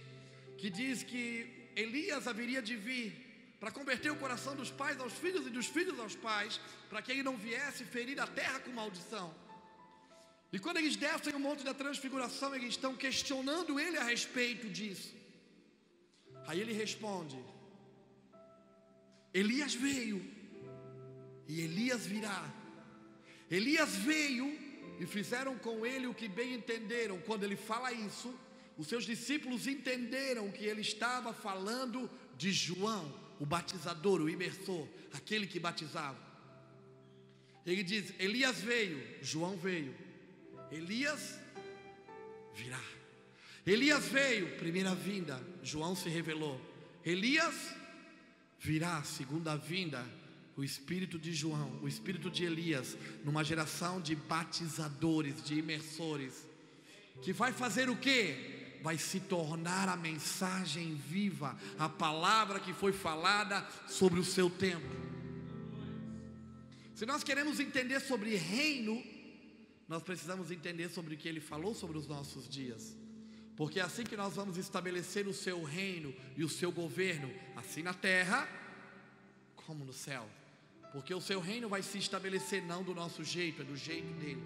[0.56, 3.21] que diz que Elias haveria de vir
[3.62, 7.12] para converter o coração dos pais aos filhos e dos filhos aos pais, para que
[7.12, 9.32] ele não viesse ferir a terra com maldição.
[10.52, 15.14] E quando eles descem o monte da transfiguração, eles estão questionando ele a respeito disso.
[16.48, 17.38] Aí ele responde:
[19.32, 20.18] Elias veio,
[21.46, 22.42] e Elias virá.
[23.48, 24.48] Elias veio
[24.98, 27.20] e fizeram com ele o que bem entenderam.
[27.20, 28.34] Quando ele fala isso,
[28.76, 35.48] os seus discípulos entenderam que ele estava falando de João, o batizador, o imersor, aquele
[35.48, 36.16] que batizava.
[37.66, 39.92] Ele diz: Elias veio, João veio,
[40.70, 41.40] Elias
[42.54, 42.80] virá.
[43.66, 46.60] Elias veio, primeira vinda, João se revelou.
[47.04, 47.74] Elias
[48.60, 50.06] virá, segunda vinda,
[50.56, 56.46] o espírito de João, o espírito de Elias, numa geração de batizadores, de imersores,
[57.20, 58.61] que vai fazer o que?
[58.82, 64.94] Vai se tornar a mensagem viva, a palavra que foi falada sobre o seu tempo.
[66.94, 69.02] Se nós queremos entender sobre reino,
[69.88, 72.96] nós precisamos entender sobre o que ele falou sobre os nossos dias.
[73.56, 77.82] Porque é assim que nós vamos estabelecer o seu reino e o seu governo, assim
[77.82, 78.48] na terra
[79.54, 80.28] como no céu.
[80.92, 84.42] Porque o seu reino vai se estabelecer não do nosso jeito, é do jeito dele.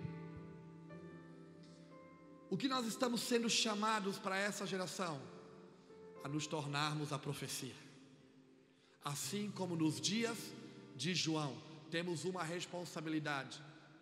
[2.48, 5.20] O que nós estamos sendo chamados para essa geração?
[6.22, 7.74] A nos tornarmos a profecia.
[9.04, 10.38] Assim como nos dias
[10.94, 11.56] de João,
[11.90, 13.60] temos uma responsabilidade: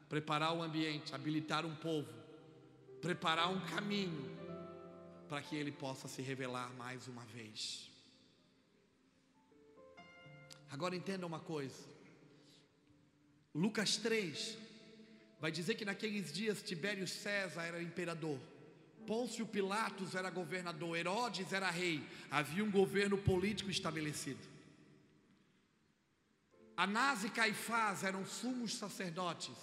[0.09, 2.13] preparar o ambiente, habilitar um povo,
[3.01, 4.31] preparar um caminho
[5.29, 7.91] para que ele possa se revelar mais uma vez.
[10.71, 11.83] Agora entenda uma coisa.
[13.55, 14.59] Lucas 3,
[15.45, 18.41] vai dizer que naqueles dias Tibério César era imperador,
[19.07, 24.41] Pôncio Pilatos era governador, Herodes era rei, havia um governo político estabelecido.
[26.75, 29.55] Anás e Caifás eram sumos sacerdotes,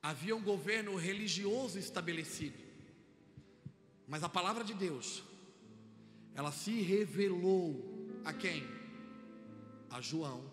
[0.00, 2.62] havia um governo religioso estabelecido.
[4.06, 5.24] Mas a palavra de Deus,
[6.32, 8.64] ela se revelou a quem?
[9.90, 10.48] A João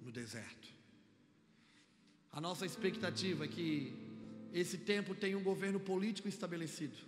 [0.00, 0.63] no deserto.
[2.34, 3.94] A nossa expectativa é que
[4.52, 6.98] esse tempo tenha um governo político estabelecido,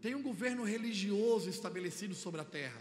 [0.00, 2.80] tem um governo religioso estabelecido sobre a terra,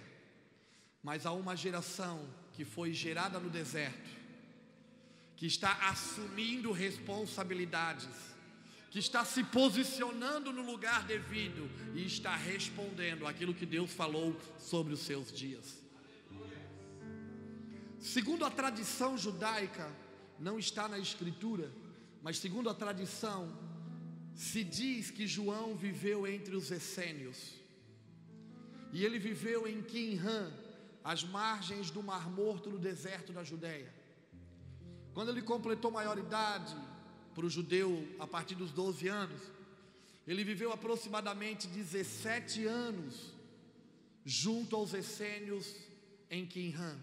[1.01, 4.07] mas há uma geração que foi gerada no deserto,
[5.35, 8.07] que está assumindo responsabilidades,
[8.91, 14.93] que está se posicionando no lugar devido e está respondendo aquilo que Deus falou sobre
[14.93, 15.83] os seus dias.
[17.99, 19.91] Segundo a tradição judaica,
[20.39, 21.71] não está na escritura,
[22.21, 23.51] mas segundo a tradição,
[24.35, 27.55] se diz que João viveu entre os essênios.
[28.93, 30.51] E ele viveu em Qinran,
[31.03, 33.93] às margens do Mar Morto no deserto da Judéia.
[35.13, 36.75] Quando ele completou maioridade
[37.33, 39.41] para o judeu a partir dos 12 anos,
[40.27, 43.33] ele viveu aproximadamente 17 anos
[44.25, 45.73] junto aos essênios
[46.29, 46.99] em Qinran.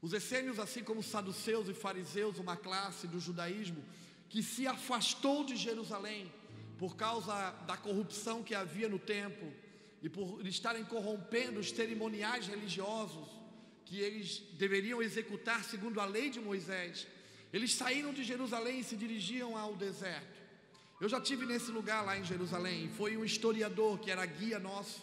[0.00, 3.82] Os essênios, assim como os saduceus e fariseus, uma classe do judaísmo
[4.28, 6.32] que se afastou de Jerusalém
[6.78, 9.52] por causa da corrupção que havia no templo
[10.00, 13.28] e por estarem corrompendo os cerimoniais religiosos
[13.84, 17.06] que eles deveriam executar segundo a lei de Moisés,
[17.52, 20.38] eles saíram de Jerusalém e se dirigiam ao deserto.
[21.00, 25.02] Eu já tive nesse lugar lá em Jerusalém, foi um historiador que era guia nosso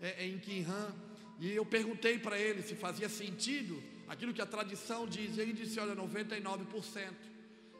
[0.00, 0.94] é, é em Qinran,
[1.40, 5.78] e eu perguntei para ele se fazia sentido aquilo que a tradição diz, ele disse:
[5.78, 7.12] olha, 99%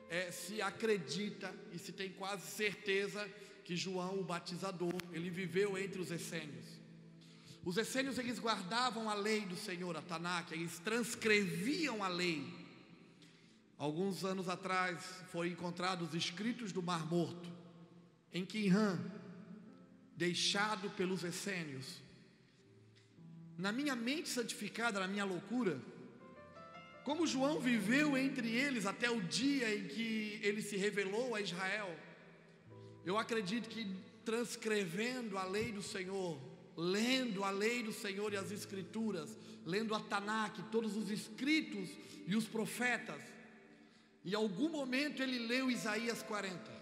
[0.09, 3.29] é, se acredita e se tem quase certeza
[3.65, 6.65] que João, o batizador, ele viveu entre os essênios.
[7.65, 12.47] Os essênios eles guardavam a lei do Senhor, a Tanakh, eles transcreviam a lei.
[13.77, 17.51] Alguns anos atrás foram encontrados os escritos do Mar Morto,
[18.33, 18.99] em Qinran,
[20.17, 22.01] deixado pelos essênios.
[23.59, 25.81] Na minha mente santificada, na minha loucura,
[27.05, 31.95] como João viveu entre eles até o dia em que ele se revelou a Israel,
[33.05, 33.87] eu acredito que
[34.25, 36.39] transcrevendo a lei do Senhor,
[36.77, 41.89] lendo a lei do Senhor e as Escrituras, lendo a Tanakh, todos os escritos
[42.27, 43.23] e os profetas,
[44.25, 46.81] em algum momento ele leu Isaías 40.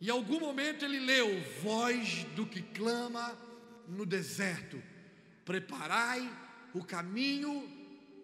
[0.00, 1.28] Em algum momento ele leu:
[1.62, 3.36] Voz do que clama
[3.88, 4.80] no deserto,
[5.44, 6.30] preparai
[6.72, 7.68] o caminho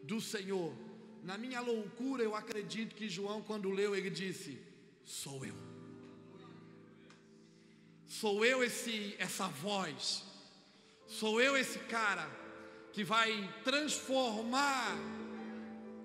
[0.03, 0.75] do Senhor.
[1.23, 4.59] Na minha loucura, eu acredito que João, quando leu, ele disse:
[5.05, 5.57] Sou eu.
[8.07, 10.25] Sou eu esse essa voz.
[11.07, 12.29] Sou eu esse cara
[12.93, 13.31] que vai
[13.65, 14.97] transformar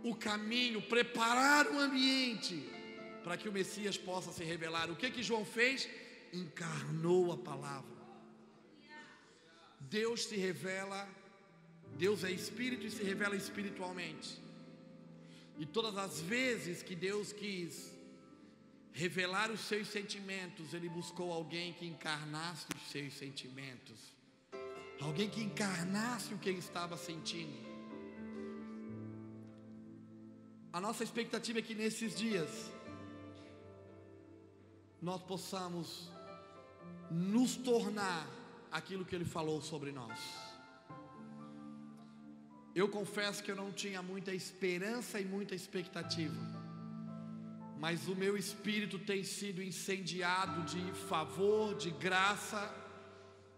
[0.03, 2.69] o caminho, preparar o ambiente
[3.23, 4.91] para que o Messias possa se revelar.
[4.91, 5.89] O que que João fez?
[6.31, 7.95] Encarnou a palavra.
[9.79, 11.07] Deus se revela,
[11.95, 14.39] Deus é espírito e se revela espiritualmente.
[15.57, 17.93] E todas as vezes que Deus quis
[18.91, 23.99] revelar os seus sentimentos, ele buscou alguém que encarnasse os seus sentimentos,
[24.99, 27.75] alguém que encarnasse o que ele estava sentindo.
[30.71, 32.49] A nossa expectativa é que nesses dias
[35.01, 36.09] nós possamos
[37.09, 38.27] nos tornar
[38.71, 40.44] aquilo que ele falou sobre nós.
[42.75, 46.65] Eu confesso que eu não tinha muita esperança e muita expectativa
[47.85, 52.73] mas o meu espírito tem sido incendiado de favor, de graça,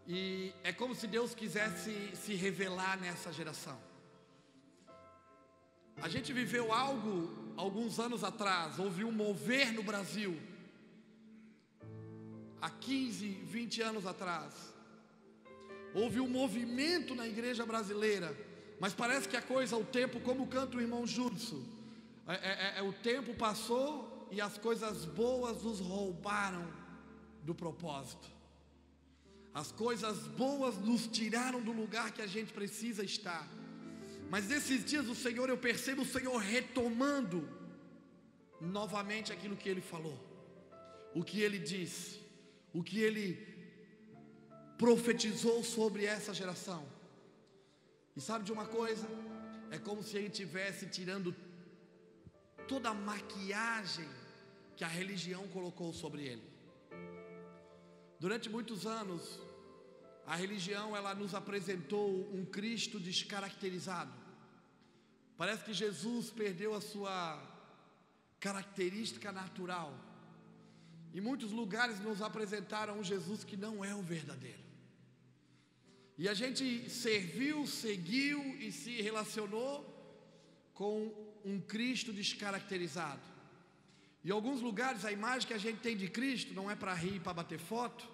[0.08, 3.80] e é como se Deus quisesse se revelar nessa geração.
[6.02, 10.40] A gente viveu algo alguns anos atrás, houve um mover no Brasil,
[12.62, 14.54] há 15, 20 anos atrás,
[15.96, 18.36] houve um movimento na igreja brasileira,
[18.80, 21.64] mas parece que a coisa, o tempo, como canta o irmão Judson,
[22.28, 26.68] é, é, é, o tempo passou e as coisas boas nos roubaram
[27.44, 28.28] do propósito.
[29.54, 33.48] As coisas boas nos tiraram do lugar que a gente precisa estar.
[34.30, 37.48] Mas nesses dias o Senhor, eu percebo o Senhor retomando
[38.60, 40.20] novamente aquilo que Ele falou,
[41.16, 42.20] o que Ele disse,
[42.74, 43.58] o que Ele
[44.78, 46.97] profetizou sobre essa geração.
[48.18, 49.08] E sabe de uma coisa?
[49.70, 51.36] É como se Ele estivesse tirando
[52.68, 54.10] toda a maquiagem
[54.76, 56.44] que a religião colocou sobre ele.
[58.20, 59.40] Durante muitos anos,
[60.26, 64.12] a religião ela nos apresentou um Cristo descaracterizado.
[65.38, 67.40] Parece que Jesus perdeu a sua
[68.40, 69.94] característica natural.
[71.14, 74.67] Em muitos lugares nos apresentaram um Jesus que não é o verdadeiro.
[76.18, 79.86] E a gente serviu, seguiu e se relacionou
[80.74, 81.14] com
[81.46, 83.22] um Cristo descaracterizado.
[84.26, 87.20] Em alguns lugares a imagem que a gente tem de Cristo não é para rir,
[87.20, 88.10] para bater foto.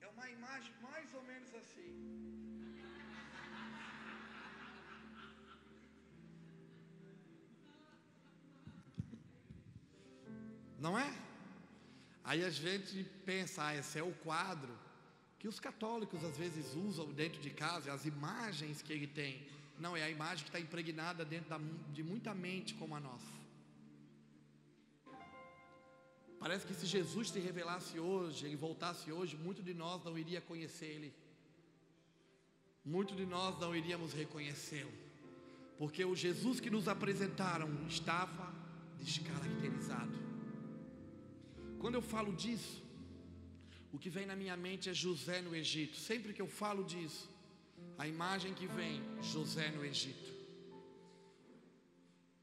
[0.00, 1.92] É uma imagem mais ou menos assim.
[10.80, 11.25] Não é?
[12.26, 14.76] Aí a gente pensa, ah, esse é o quadro
[15.38, 19.46] que os católicos às vezes usam dentro de casa, as imagens que ele tem.
[19.78, 21.60] Não, é a imagem que está impregnada dentro da,
[21.92, 23.32] de muita mente como a nossa.
[26.40, 30.40] Parece que se Jesus se revelasse hoje, ele voltasse hoje, muito de nós não iria
[30.40, 31.14] conhecer ele.
[32.84, 34.92] Muito de nós não iríamos reconhecê-lo.
[35.78, 38.52] Porque o Jesus que nos apresentaram estava
[38.98, 40.25] descaracterizado.
[41.86, 42.82] Quando eu falo disso,
[43.92, 45.96] o que vem na minha mente é José no Egito.
[45.96, 47.30] Sempre que eu falo disso,
[47.96, 50.32] a imagem que vem, José no Egito.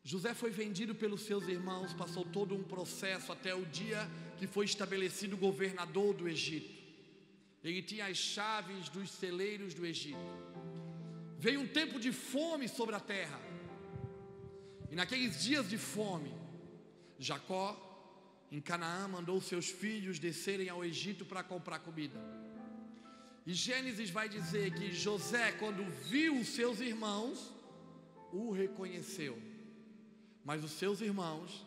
[0.02, 4.64] José foi vendido pelos seus irmãos, passou todo um processo até o dia que foi
[4.64, 6.74] estabelecido governador do Egito.
[7.62, 10.30] Ele tinha as chaves dos celeiros do Egito.
[11.38, 13.42] Veio um tempo de fome sobre a terra.
[14.90, 16.34] E naqueles dias de fome,
[17.20, 17.93] Jacó,
[18.56, 22.20] em Canaã, mandou seus filhos descerem ao Egito para comprar comida.
[23.48, 27.52] E Gênesis vai dizer que José, quando viu os seus irmãos,
[28.32, 29.42] o reconheceu,
[30.46, 31.66] mas os seus irmãos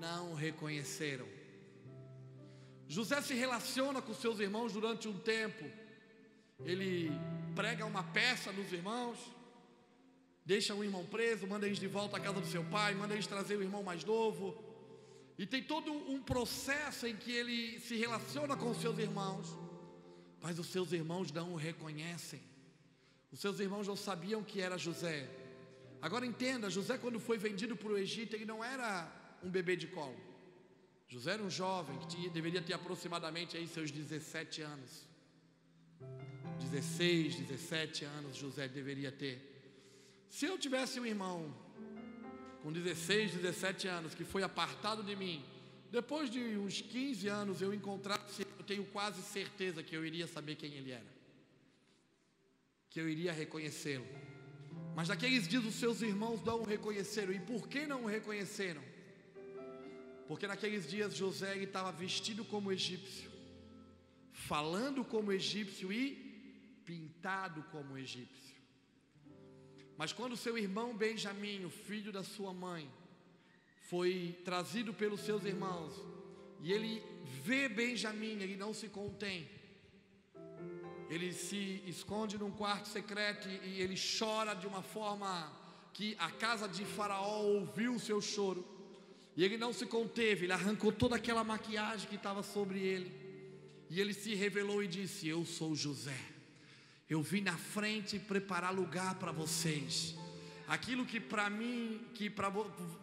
[0.00, 1.28] não o reconheceram.
[2.88, 5.64] José se relaciona com seus irmãos durante um tempo,
[6.64, 7.12] ele
[7.54, 9.20] prega uma peça nos irmãos,
[10.44, 13.28] deixa um irmão preso, manda eles de volta à casa do seu pai, manda eles
[13.28, 14.69] trazer o irmão mais novo,
[15.40, 19.58] e tem todo um processo em que ele se relaciona com seus irmãos
[20.40, 22.40] mas os seus irmãos não o reconhecem.
[23.30, 25.28] Os seus irmãos não sabiam que era José.
[26.00, 28.90] Agora entenda: José, quando foi vendido para o Egito, ele não era
[29.42, 30.18] um bebê de colo.
[31.06, 35.08] José era um jovem que tinha, deveria ter aproximadamente aí seus 17 anos.
[36.60, 39.36] 16, 17 anos José deveria ter.
[40.28, 41.54] Se eu tivesse um irmão
[42.62, 45.44] com 16, 17 anos que foi apartado de mim,
[45.90, 50.72] depois de uns 15 anos eu encontrasse tenho quase certeza que eu iria saber quem
[50.74, 51.12] ele era,
[52.88, 54.06] que eu iria reconhecê-lo.
[54.94, 57.32] Mas naqueles dias os seus irmãos não o reconheceram.
[57.32, 58.80] E por que não o reconheceram?
[60.28, 63.28] Porque naqueles dias José estava vestido como egípcio,
[64.32, 68.49] falando como egípcio e pintado como egípcio.
[70.00, 72.90] Mas quando seu irmão Benjamim, o filho da sua mãe,
[73.90, 75.92] foi trazido pelos seus irmãos,
[76.62, 77.02] e ele
[77.44, 79.46] vê Benjamim, ele não se contém.
[81.10, 85.52] Ele se esconde num quarto secreto e ele chora de uma forma
[85.92, 88.66] que a casa de Faraó ouviu o seu choro.
[89.36, 93.12] E ele não se conteve, ele arrancou toda aquela maquiagem que estava sobre ele.
[93.90, 96.39] E ele se revelou e disse: Eu sou José.
[97.10, 100.14] Eu vim na frente preparar lugar para vocês.
[100.68, 102.48] Aquilo que para mim, que para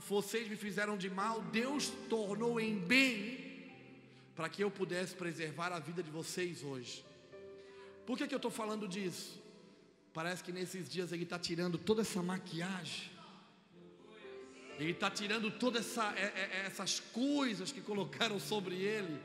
[0.08, 3.70] vocês me fizeram de mal, Deus tornou em bem
[4.34, 7.04] para que eu pudesse preservar a vida de vocês hoje.
[8.06, 9.44] Por que, que eu estou falando disso?
[10.14, 13.12] Parece que nesses dias ele está tirando toda essa maquiagem,
[14.80, 19.20] ele está tirando todas essa, é, é, essas coisas que colocaram sobre ele,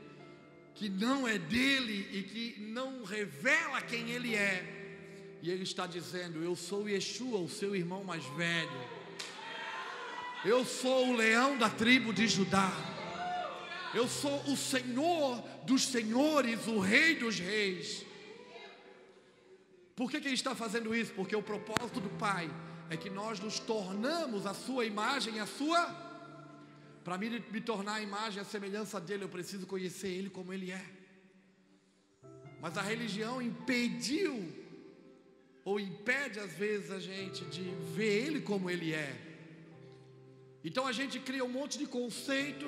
[0.75, 4.81] que não é dele e que não revela quem ele é.
[5.41, 9.03] E ele está dizendo: Eu sou Yeshua, o seu irmão mais velho.
[10.45, 12.71] Eu sou o leão da tribo de Judá.
[13.93, 18.05] Eu sou o Senhor dos senhores, o Rei dos reis.
[19.95, 21.13] Por que, que ele está fazendo isso?
[21.13, 22.49] Porque o propósito do Pai
[22.89, 26.12] é que nós nos tornamos a sua imagem, a sua.
[27.03, 30.71] Para mim me tornar a imagem, a semelhança dele, eu preciso conhecer ele como ele
[30.71, 30.85] é.
[32.61, 34.33] Mas a religião impediu,
[35.65, 37.63] ou impede às vezes a gente de
[37.95, 39.13] ver ele como ele é.
[40.63, 42.65] Então a gente cria um monte de conceito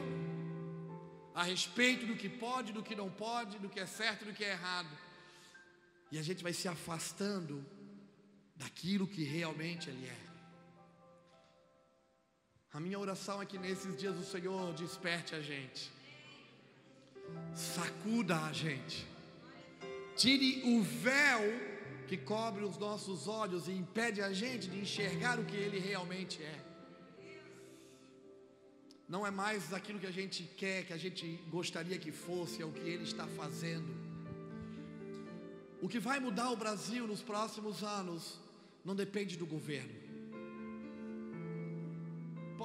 [1.34, 4.34] a respeito do que pode, do que não pode, do que é certo e do
[4.34, 4.90] que é errado.
[6.12, 7.66] E a gente vai se afastando
[8.56, 10.35] daquilo que realmente Ele é.
[12.76, 15.92] A minha oração é que nesses dias o Senhor desperte a gente,
[17.54, 19.08] sacuda a gente,
[20.16, 21.44] tire o véu
[22.08, 26.44] que cobre os nossos olhos e impede a gente de enxergar o que Ele realmente
[26.44, 26.66] é
[29.08, 32.66] não é mais aquilo que a gente quer, que a gente gostaria que fosse, é
[32.66, 33.88] o que Ele está fazendo.
[35.82, 38.40] O que vai mudar o Brasil nos próximos anos
[38.84, 40.05] não depende do governo.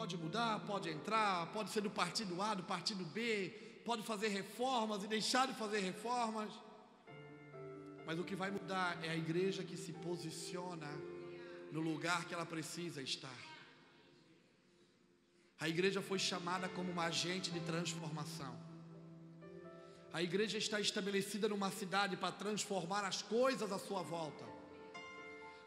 [0.00, 3.50] Pode mudar, pode entrar, pode ser do partido A, do partido B,
[3.84, 6.50] pode fazer reformas e deixar de fazer reformas.
[8.06, 10.88] Mas o que vai mudar é a igreja que se posiciona
[11.70, 13.40] no lugar que ela precisa estar.
[15.60, 18.58] A igreja foi chamada como uma agente de transformação.
[20.14, 24.46] A igreja está estabelecida numa cidade para transformar as coisas à sua volta.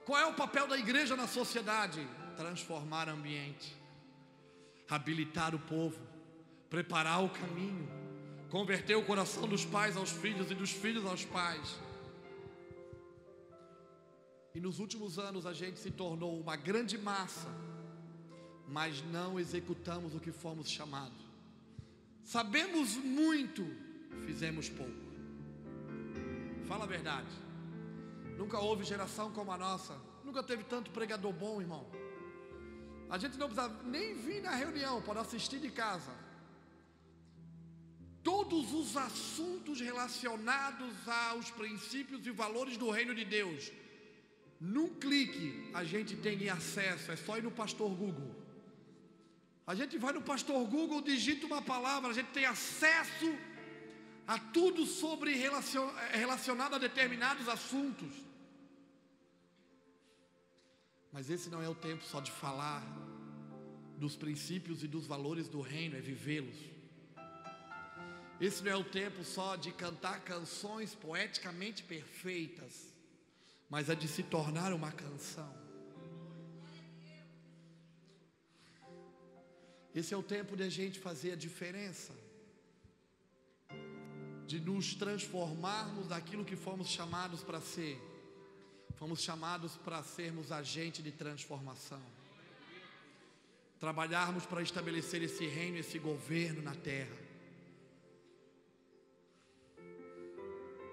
[0.08, 2.02] Qual é o papel da igreja na sociedade?
[2.36, 3.83] Transformar ambiente,
[4.96, 6.00] habilitar o povo,
[6.70, 7.88] preparar o caminho,
[8.50, 11.80] converter o coração dos pais aos filhos e dos filhos aos pais.
[14.54, 17.48] E nos últimos anos a gente se tornou uma grande massa,
[18.68, 21.18] mas não executamos o que fomos chamados.
[22.24, 23.66] Sabemos muito,
[24.26, 25.04] fizemos pouco.
[26.68, 27.28] Fala a verdade.
[28.38, 30.00] Nunca houve geração como a nossa.
[30.24, 31.86] Nunca teve tanto pregador bom, irmão.
[33.10, 36.12] A gente não precisa nem vir na reunião, pode assistir de casa.
[38.24, 43.72] Todos os assuntos relacionados aos princípios e valores do reino de Deus,
[44.60, 48.34] num clique a gente tem acesso, é só ir no pastor Google.
[49.68, 53.38] A gente vai no pastor Google, digita uma palavra, a gente tem acesso
[54.26, 55.36] a tudo sobre
[56.12, 58.33] relacionado a determinados assuntos.
[61.14, 62.84] Mas esse não é o tempo só de falar
[63.98, 66.58] dos princípios e dos valores do reino, é vivê-los.
[68.42, 72.92] Esse não é o tempo só de cantar canções poeticamente perfeitas,
[73.70, 75.56] mas é de se tornar uma canção.
[79.94, 82.12] Esse é o tempo de a gente fazer a diferença,
[84.48, 88.13] de nos transformarmos daquilo que fomos chamados para ser.
[88.96, 92.02] Fomos chamados para sermos agente de transformação.
[93.80, 97.18] Trabalharmos para estabelecer esse reino, esse governo na terra.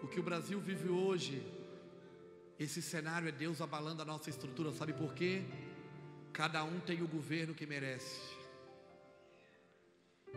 [0.03, 1.47] O que o Brasil vive hoje,
[2.59, 5.45] esse cenário é Deus abalando a nossa estrutura, sabe por quê?
[6.33, 8.21] Cada um tem o governo que merece.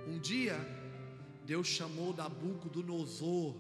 [0.06, 0.58] Um dia,
[1.46, 3.56] Deus chamou Nabucodonosor,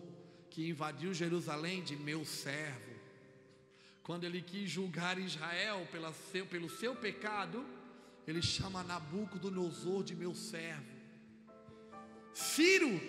[0.49, 2.92] que invadiu Jerusalém, de meu servo
[4.03, 7.65] quando ele quis julgar Israel pela seu, pelo seu pecado,
[8.27, 10.91] ele chama Nabucodonosor de meu servo.
[12.33, 12.99] Ciro,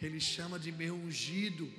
[0.00, 1.72] ele chama de meu ungido.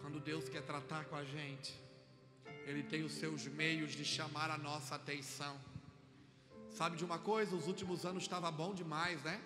[0.00, 1.72] Quando Deus quer tratar com a gente,
[2.66, 5.60] Ele tem os seus meios de chamar a nossa atenção.
[6.70, 7.54] Sabe de uma coisa?
[7.54, 9.40] Os últimos anos estava bom demais, né?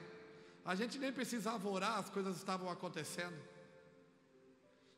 [0.65, 3.37] A gente nem precisava orar, as coisas estavam acontecendo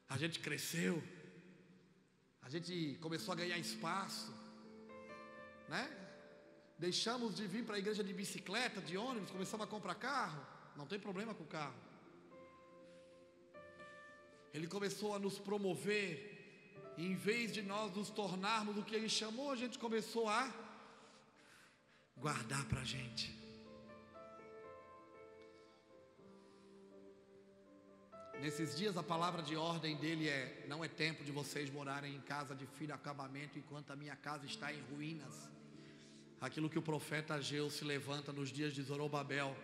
[0.09, 1.03] a gente cresceu,
[2.43, 4.33] a gente começou a ganhar espaço,
[5.69, 5.85] né?
[6.79, 10.47] Deixamos de vir para a igreja de bicicleta, de ônibus, começamos a comprar carro,
[10.77, 11.75] não tem problema com o carro.
[14.55, 19.09] Ele começou a nos promover, e em vez de nós nos tornarmos o que ele
[19.09, 20.53] chamou, a gente começou a
[22.17, 23.36] guardar para a gente.
[28.41, 32.21] Nesses dias a palavra de ordem dele é: não é tempo de vocês morarem em
[32.21, 35.49] casa de filho acabamento enquanto a minha casa está em ruínas.
[36.41, 39.57] Aquilo que o profeta Ageu se levanta nos dias de Zorobabel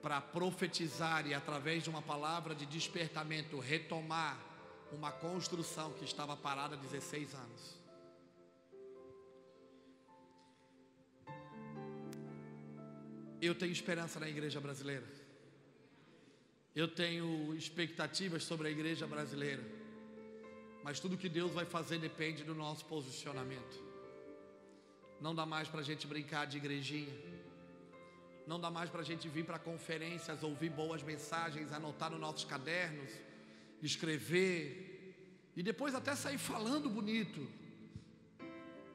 [0.00, 4.38] para profetizar e através de uma palavra de despertamento retomar
[4.90, 7.78] uma construção que estava parada há 16 anos.
[13.40, 15.17] Eu tenho esperança na igreja brasileira.
[16.74, 19.62] Eu tenho expectativas sobre a igreja brasileira,
[20.84, 23.82] mas tudo que Deus vai fazer depende do nosso posicionamento.
[25.20, 27.12] Não dá mais para a gente brincar de igrejinha,
[28.46, 32.44] não dá mais para a gente vir para conferências, ouvir boas mensagens, anotar nos nossos
[32.44, 33.10] cadernos,
[33.82, 34.88] escrever
[35.54, 37.46] e depois até sair falando bonito,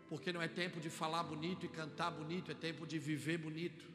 [0.09, 3.92] porque não é tempo de falar bonito e cantar bonito, é tempo de viver bonito.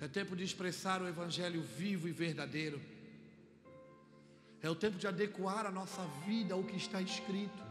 [0.00, 2.80] É tempo de expressar o Evangelho vivo e verdadeiro.
[4.60, 7.62] É o tempo de adequar a nossa vida ao que está escrito.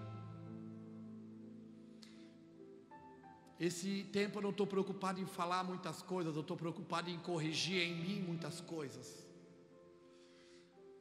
[3.60, 7.82] Esse tempo eu não estou preocupado em falar muitas coisas, eu estou preocupado em corrigir
[7.82, 9.26] em mim muitas coisas.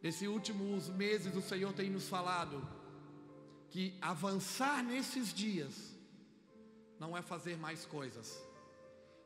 [0.03, 2.63] Nesses últimos meses o Senhor tem nos falado
[3.71, 5.95] que avançar nesses dias
[7.01, 8.39] não é fazer mais coisas,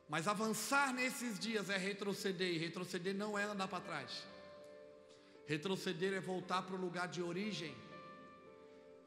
[0.09, 4.27] mas avançar nesses dias é retroceder, e retroceder não é andar para trás.
[5.45, 7.75] Retroceder é voltar para o lugar de origem,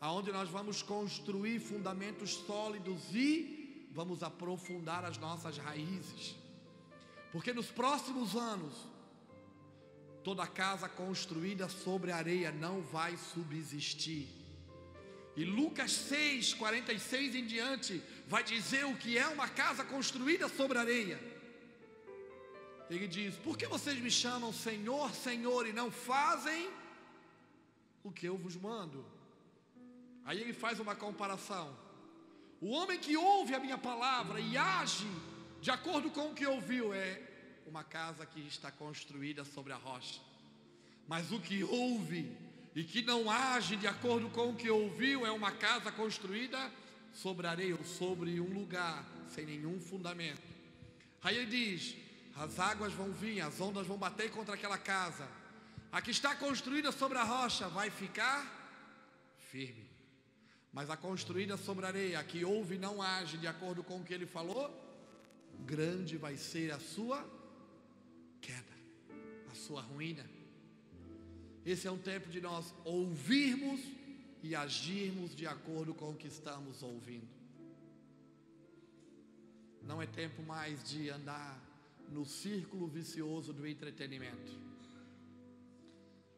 [0.00, 6.36] aonde nós vamos construir fundamentos sólidos e vamos aprofundar as nossas raízes.
[7.32, 8.74] Porque nos próximos anos,
[10.22, 14.28] toda casa construída sobre areia não vai subsistir.
[15.34, 20.78] E Lucas 6, 46 em diante, vai dizer o que é uma casa construída sobre
[20.78, 21.18] areia.
[22.88, 26.70] Ele diz: Por que vocês me chamam Senhor, Senhor e não fazem
[28.02, 29.04] o que eu vos mando?
[30.24, 31.76] Aí ele faz uma comparação.
[32.58, 35.10] O homem que ouve a minha palavra e age
[35.60, 37.20] de acordo com o que ouviu é
[37.66, 40.20] uma casa que está construída sobre a rocha.
[41.06, 42.34] Mas o que ouve
[42.74, 46.72] e que não age de acordo com o que ouviu é uma casa construída
[47.12, 50.42] sobre areia ou sobre um lugar sem nenhum fundamento.
[51.22, 51.96] Aí ele diz:
[52.36, 55.28] as águas vão vir, as ondas vão bater contra aquela casa.
[55.90, 58.60] A que está construída sobre a rocha vai ficar
[59.50, 59.90] firme.
[60.72, 64.00] Mas a construída sobre a areia, a que ouve e não age de acordo com
[64.00, 64.70] o que ele falou,
[65.66, 67.22] grande vai ser a sua
[68.40, 68.74] queda,
[69.50, 70.24] a sua ruína.
[71.64, 73.80] Esse é um tempo de nós ouvirmos
[74.42, 77.28] e agirmos de acordo com o que estamos ouvindo.
[79.82, 81.60] Não é tempo mais de andar
[82.10, 84.52] no círculo vicioso do entretenimento.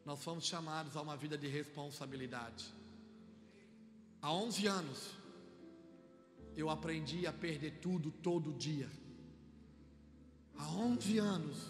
[0.05, 2.71] Nós fomos chamados a uma vida de responsabilidade.
[4.21, 5.11] Há 11 anos,
[6.55, 8.89] eu aprendi a perder tudo todo dia.
[10.55, 11.67] Há 11 anos,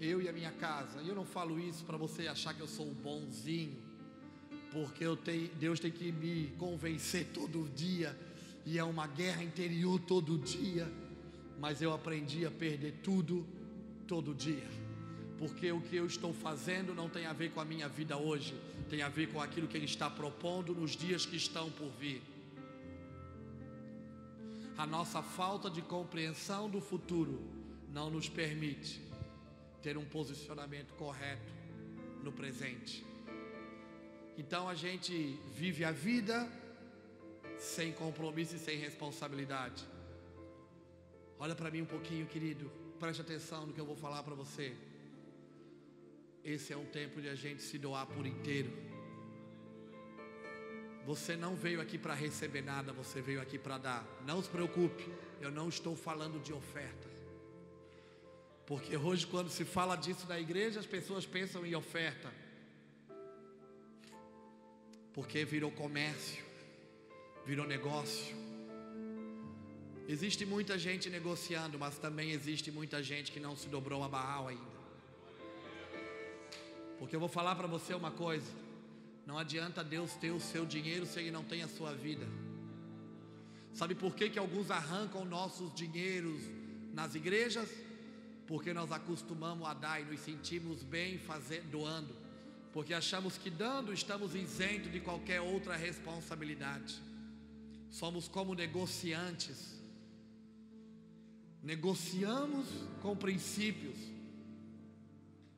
[0.00, 2.68] eu e a minha casa, e eu não falo isso para você achar que eu
[2.68, 3.82] sou bonzinho,
[4.74, 8.14] porque eu tenho, Deus tem que me convencer todo dia,
[8.66, 10.90] e é uma guerra interior todo dia,
[11.60, 13.46] mas eu aprendi a perder tudo
[14.08, 14.66] todo dia,
[15.38, 18.52] porque o que eu estou fazendo não tem a ver com a minha vida hoje,
[18.90, 22.20] tem a ver com aquilo que Ele está propondo nos dias que estão por vir.
[24.76, 27.40] A nossa falta de compreensão do futuro
[27.92, 29.00] não nos permite
[29.80, 31.52] ter um posicionamento correto
[32.24, 33.13] no presente.
[34.36, 36.50] Então a gente vive a vida
[37.58, 39.84] sem compromisso e sem responsabilidade.
[41.38, 42.70] Olha para mim um pouquinho, querido.
[42.98, 44.74] Preste atenção no que eu vou falar para você.
[46.42, 48.70] Esse é um tempo de a gente se doar por inteiro.
[51.06, 54.06] Você não veio aqui para receber nada, você veio aqui para dar.
[54.26, 55.06] Não se preocupe,
[55.40, 57.08] eu não estou falando de oferta.
[58.66, 62.32] Porque hoje, quando se fala disso na igreja, as pessoas pensam em oferta.
[65.14, 66.44] Porque virou comércio,
[67.46, 68.34] virou negócio.
[70.06, 74.48] Existe muita gente negociando, mas também existe muita gente que não se dobrou a Baal
[74.48, 74.74] ainda.
[76.98, 78.50] Porque eu vou falar para você uma coisa:
[79.26, 82.26] não adianta Deus ter o seu dinheiro se Ele não tem a sua vida.
[83.72, 86.40] Sabe por que, que alguns arrancam nossos dinheiros
[86.92, 87.68] nas igrejas?
[88.46, 92.23] Porque nós acostumamos a dar e nos sentimos bem fazer, doando.
[92.74, 97.00] Porque achamos que dando estamos isentos de qualquer outra responsabilidade.
[97.90, 99.80] Somos como negociantes.
[101.62, 102.66] Negociamos
[103.00, 104.14] com princípios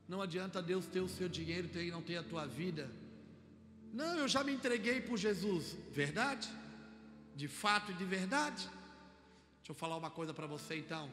[0.08, 2.88] não adianta Deus ter o seu dinheiro e não ter a tua vida.
[3.92, 5.76] Não, eu já me entreguei por Jesus.
[5.90, 6.48] Verdade?
[7.34, 8.62] De fato e de verdade?
[9.58, 11.10] Deixa eu falar uma coisa para você então.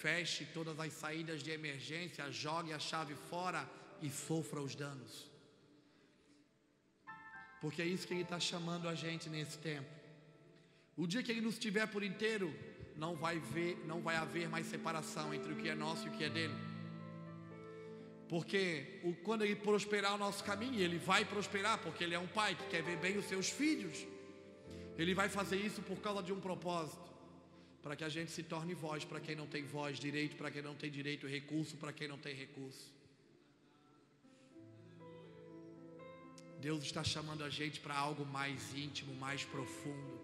[0.00, 3.66] Feche todas as saídas de emergência, jogue a chave fora
[4.02, 5.30] e sofra os danos.
[7.60, 9.88] Porque é isso que Ele está chamando a gente nesse tempo.
[10.96, 12.54] O dia que Ele nos tiver por inteiro,
[12.96, 16.12] não vai ver, não vai haver mais separação entre o que é nosso e o
[16.12, 16.54] que é dele.
[18.28, 22.26] Porque o, quando ele prosperar o nosso caminho, ele vai prosperar, porque ele é um
[22.26, 24.04] pai que quer ver bem os seus filhos.
[24.98, 27.06] Ele vai fazer isso por causa de um propósito,
[27.82, 30.62] para que a gente se torne voz para quem não tem voz, direito para quem
[30.62, 32.95] não tem direito, recurso para quem não tem recurso.
[36.60, 40.20] Deus está chamando a gente para algo mais íntimo, mais profundo.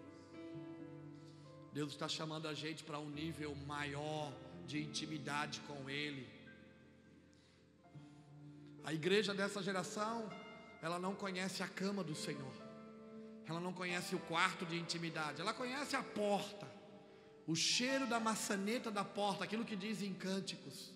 [1.73, 4.31] Deus está chamando a gente para um nível maior
[4.67, 6.27] de intimidade com Ele.
[8.83, 10.29] A igreja dessa geração,
[10.81, 12.53] ela não conhece a cama do Senhor.
[13.47, 15.41] Ela não conhece o quarto de intimidade.
[15.41, 16.67] Ela conhece a porta.
[17.47, 20.92] O cheiro da maçaneta da porta, aquilo que diz em cânticos.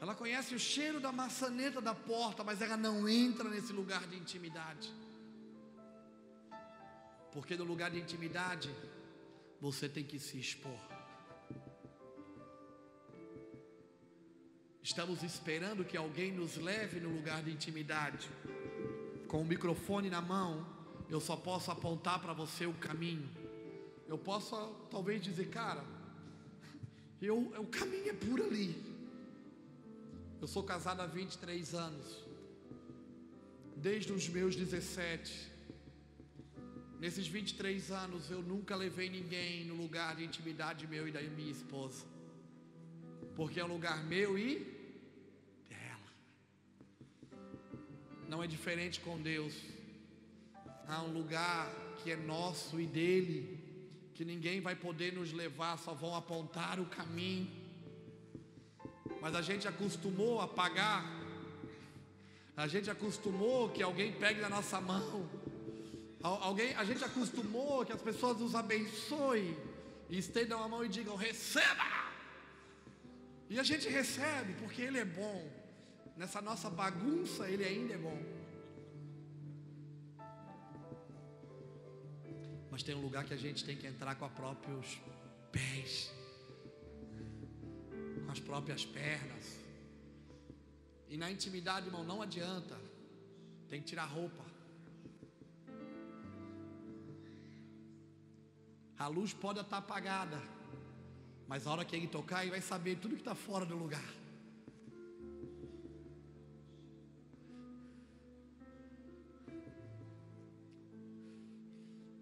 [0.00, 4.16] Ela conhece o cheiro da maçaneta da porta, mas ela não entra nesse lugar de
[4.16, 4.92] intimidade.
[7.32, 8.70] Porque no lugar de intimidade,
[9.60, 10.78] você tem que se expor.
[14.82, 18.30] Estamos esperando que alguém nos leve no lugar de intimidade.
[19.26, 20.66] Com o microfone na mão,
[21.10, 23.28] eu só posso apontar para você o caminho.
[24.06, 24.56] Eu posso
[24.90, 25.84] talvez dizer, cara,
[27.20, 28.87] eu, o caminho é por ali.
[30.40, 32.24] Eu sou casado há 23 anos.
[33.76, 35.52] desde os meus 17.
[37.00, 41.50] Nesses 23 anos eu nunca levei ninguém no lugar de intimidade meu e da minha
[41.50, 42.04] esposa.
[43.36, 44.50] Porque é um lugar meu e
[45.68, 46.10] dela.
[48.28, 49.54] Não é diferente com Deus.
[50.88, 51.70] Há um lugar
[52.02, 53.58] que é nosso e dele,
[54.14, 57.67] que ninguém vai poder nos levar, só vão apontar o caminho.
[59.20, 61.18] Mas a gente acostumou a pagar
[62.58, 65.30] a gente acostumou que alguém pegue na nossa mão.
[66.20, 69.56] Alguém, a gente acostumou que as pessoas nos abençoem
[70.10, 71.84] e estendam a mão e digam: receba!
[73.48, 75.48] E a gente recebe porque Ele é bom.
[76.16, 78.20] Nessa nossa bagunça, Ele ainda é bom.
[82.72, 85.00] Mas tem um lugar que a gente tem que entrar com os próprios
[85.52, 86.12] pés,
[88.28, 89.58] com as próprias pernas.
[91.08, 92.78] E na intimidade, irmão, não adianta.
[93.70, 94.44] Tem que tirar roupa.
[98.98, 100.42] A luz pode estar apagada,
[101.46, 104.12] mas a hora que ele tocar, ele vai saber tudo que está fora do lugar.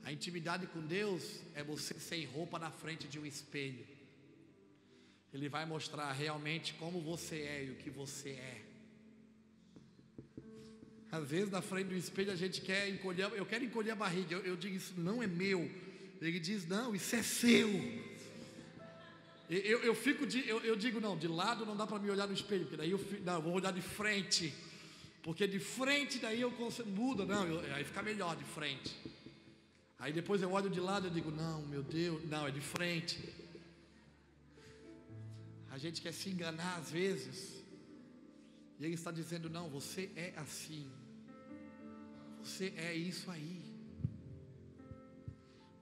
[0.05, 3.95] A intimidade com Deus é você sem roupa na frente de um espelho.
[5.37, 8.62] Ele vai mostrar realmente como você é e o que você é.
[11.12, 14.34] Às vezes na frente do espelho a gente quer encolher, eu quero encolher a barriga.
[14.34, 15.70] Eu, eu digo, isso não é meu.
[16.22, 17.68] Ele diz, não, isso é seu.
[19.51, 22.26] Eu, eu fico de, eu, eu, digo, não, de lado não dá para me olhar
[22.26, 24.55] no espelho, porque daí eu, não, eu vou olhar de frente.
[25.22, 28.97] Porque de frente daí eu consigo, muda, não, eu, aí fica melhor de frente.
[29.99, 33.45] Aí depois eu olho de lado e digo, não, meu Deus, não, é de frente.
[35.77, 37.39] A gente quer se enganar às vezes.
[38.79, 40.91] E ele está dizendo: não, você é assim.
[42.43, 43.61] Você é isso aí.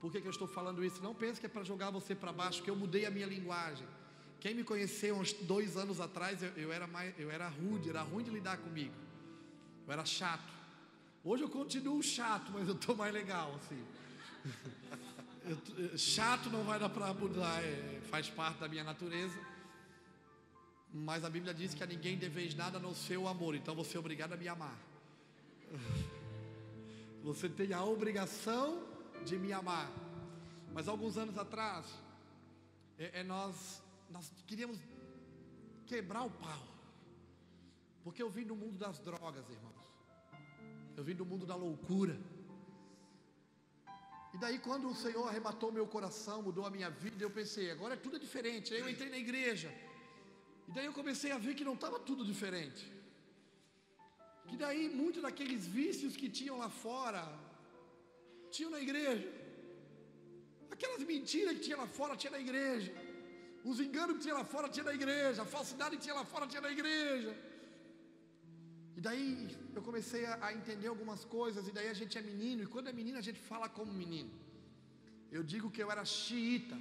[0.01, 1.01] Por que, que eu estou falando isso?
[1.01, 3.87] Não pense que é para jogar você para baixo, que eu mudei a minha linguagem.
[4.41, 8.01] Quem me conheceu uns dois anos atrás, eu, eu, era mais, eu era rude, era
[8.01, 8.93] ruim de lidar comigo.
[9.87, 10.51] Eu era chato.
[11.23, 13.81] Hoje eu continuo chato, mas eu estou mais legal, assim.
[15.47, 19.39] Eu, chato não vai dar para mudar, é, faz parte da minha natureza.
[20.97, 23.99] Mas a Bíblia diz que a ninguém deveis nada no seu amor, então você é
[23.99, 24.79] obrigado a me amar.
[27.21, 28.83] Você tem a obrigação
[29.25, 29.91] de me amar.
[30.71, 31.87] Mas alguns anos atrás,
[32.99, 33.81] é, é nós,
[34.11, 34.77] nós queríamos
[35.87, 36.63] quebrar o pau.
[38.03, 39.73] Porque eu vim do mundo das drogas, irmãos.
[40.95, 42.15] Eu vim do mundo da loucura.
[44.35, 47.97] E daí, quando o Senhor arrebatou meu coração, mudou a minha vida, eu pensei, agora
[47.97, 48.71] tudo é diferente.
[48.71, 49.73] Aí eu entrei na igreja.
[50.67, 52.83] E daí eu comecei a ver que não estava tudo diferente.
[54.47, 57.23] Que daí muitos daqueles vícios que tinham lá fora,
[58.55, 59.27] tinham na igreja.
[60.75, 62.91] Aquelas mentiras que tinha lá fora, tinha na igreja.
[63.69, 65.41] Os enganos que tinha lá fora, tinha na igreja.
[65.41, 67.31] A falsidade que tinha lá fora, tinha na igreja.
[68.97, 69.25] E daí
[69.77, 71.67] eu comecei a, a, entender algumas coisas.
[71.67, 72.63] E daí a gente é menino.
[72.63, 74.31] E quando é menino, a gente fala como menino.
[75.31, 76.77] Eu digo que eu era xiita.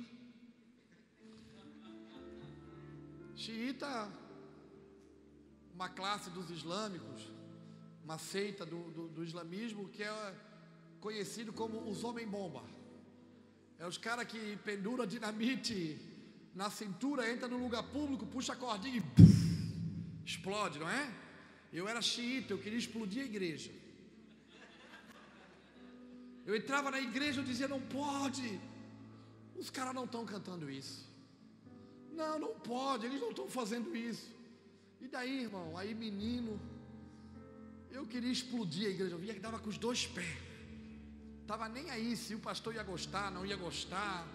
[3.37, 4.09] Xiita,
[5.74, 7.32] uma classe dos islâmicos,
[8.05, 10.35] uma seita do, do, do islamismo que é
[11.01, 12.62] conhecido como os homem-bomba.
[13.78, 15.99] É os caras que penduram dinamite
[16.55, 19.35] na cintura, entra no lugar público, puxa a cordinha e puff,
[20.24, 21.12] explode, não é?
[21.72, 23.72] Eu era xiita, eu queria explodir a igreja.
[26.47, 28.61] Eu entrava na igreja e dizia: não pode.
[29.57, 31.14] Os caras não estão cantando isso.
[32.15, 34.31] Não, não pode, eles não estão fazendo isso.
[35.01, 36.61] E daí, irmão, aí menino,
[37.91, 40.39] eu queria explodir a igreja, eu via que dava com os dois pés.
[41.43, 44.27] Estava nem aí se o pastor ia gostar, não ia gostar.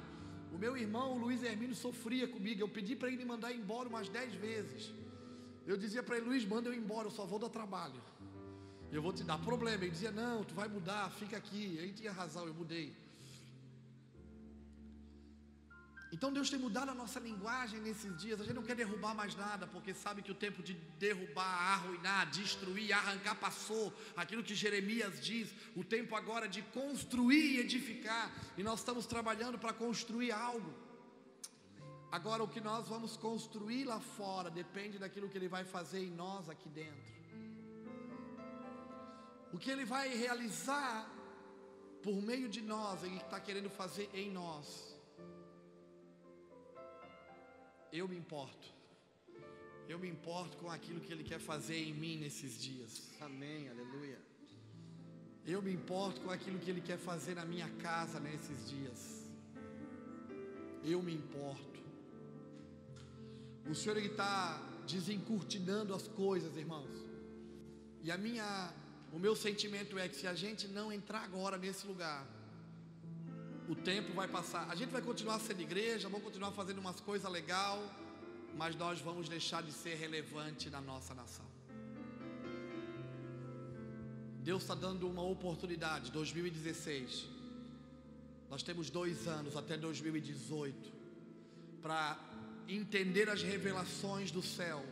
[0.53, 2.61] O meu irmão, o Luiz Hermínio, sofria comigo.
[2.61, 4.91] Eu pedi para ele me mandar embora umas dez vezes.
[5.65, 8.01] Eu dizia para ele, Luiz, manda eu embora, eu só vou dar trabalho.
[8.91, 9.83] Eu vou te dar problema.
[9.83, 11.77] Ele dizia, não, tu vai mudar, fica aqui.
[11.79, 12.95] Ele tinha razão, eu mudei.
[16.11, 18.41] Então Deus tem mudado a nossa linguagem nesses dias.
[18.41, 22.29] A gente não quer derrubar mais nada, porque sabe que o tempo de derrubar, arruinar,
[22.31, 23.93] destruir, arrancar passou.
[24.17, 28.31] Aquilo que Jeremias diz, o tempo agora de construir e edificar.
[28.57, 30.73] E nós estamos trabalhando para construir algo.
[32.11, 36.09] Agora, o que nós vamos construir lá fora depende daquilo que Ele vai fazer em
[36.09, 37.19] nós aqui dentro.
[39.53, 41.07] O que Ele vai realizar
[42.01, 44.88] por meio de nós, Ele está querendo fazer em nós
[47.91, 48.67] eu me importo.
[49.87, 53.09] Eu me importo com aquilo que Ele quer fazer em mim nesses dias.
[53.19, 54.19] Amém, aleluia.
[55.45, 59.25] Eu me importo com aquilo que Ele quer fazer na minha casa nesses dias.
[60.83, 61.79] Eu me importo.
[63.67, 66.91] O Senhor está desencurtinando as coisas, irmãos.
[68.01, 68.73] E a minha,
[69.11, 72.27] o meu sentimento é que se a gente não entrar agora nesse lugar,
[73.69, 74.67] o tempo vai passar.
[74.67, 77.77] A gente vai continuar sendo igreja, vamos continuar fazendo umas coisas legal,
[78.57, 81.45] mas nós vamos deixar de ser relevante na nossa nação.
[84.41, 87.27] Deus está dando uma oportunidade, 2016.
[88.49, 90.91] Nós temos dois anos até 2018
[91.83, 92.19] para
[92.67, 94.83] entender as revelações do céu,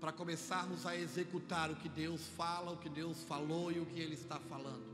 [0.00, 4.00] para começarmos a executar o que Deus fala, o que Deus falou e o que
[4.00, 4.87] Ele está falando.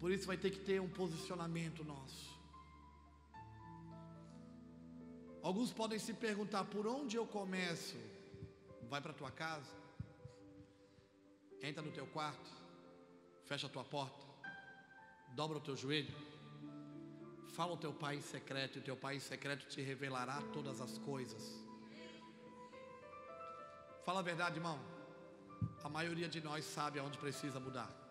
[0.00, 2.30] Por isso vai ter que ter um posicionamento nosso.
[5.42, 7.96] Alguns podem se perguntar: por onde eu começo?
[8.88, 9.70] Vai para a tua casa,
[11.62, 12.50] entra no teu quarto,
[13.44, 14.26] fecha a tua porta,
[15.34, 16.12] dobra o teu joelho,
[17.54, 20.80] fala ao teu pai em secreto, e o teu pai em secreto te revelará todas
[20.80, 21.44] as coisas.
[24.04, 24.78] Fala a verdade, irmão.
[25.84, 28.09] A maioria de nós sabe aonde precisa mudar.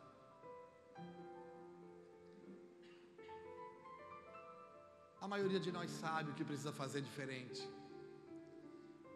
[5.21, 7.61] A maioria de nós sabe o que precisa fazer diferente.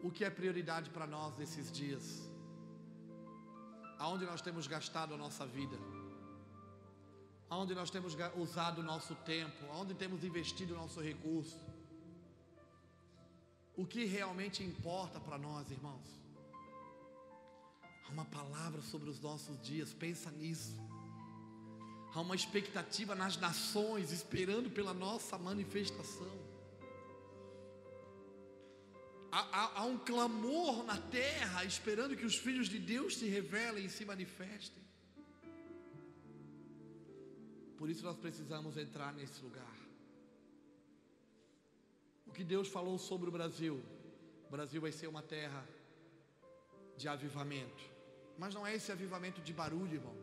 [0.01, 2.29] O que é prioridade para nós nesses dias?
[3.97, 5.77] Aonde nós temos gastado a nossa vida?
[7.49, 9.65] Aonde nós temos usado o nosso tempo?
[9.71, 11.57] Aonde temos investido o nosso recurso?
[13.77, 16.07] O que realmente importa para nós, irmãos?
[18.05, 20.77] Há uma palavra sobre os nossos dias, pensa nisso.
[22.13, 26.31] Há uma expectativa nas nações, esperando pela nossa manifestação.
[29.31, 33.85] Há, há, há, um clamor na terra, esperando que os filhos de Deus se revelem
[33.85, 34.83] e se manifestem.
[37.75, 39.75] Por isso nós precisamos entrar nesse lugar.
[42.27, 43.83] O que Deus falou sobre o Brasil:
[44.47, 45.67] o Brasil vai ser uma terra
[46.95, 47.83] de avivamento.
[48.37, 50.22] Mas não é esse avivamento de barulho, irmão.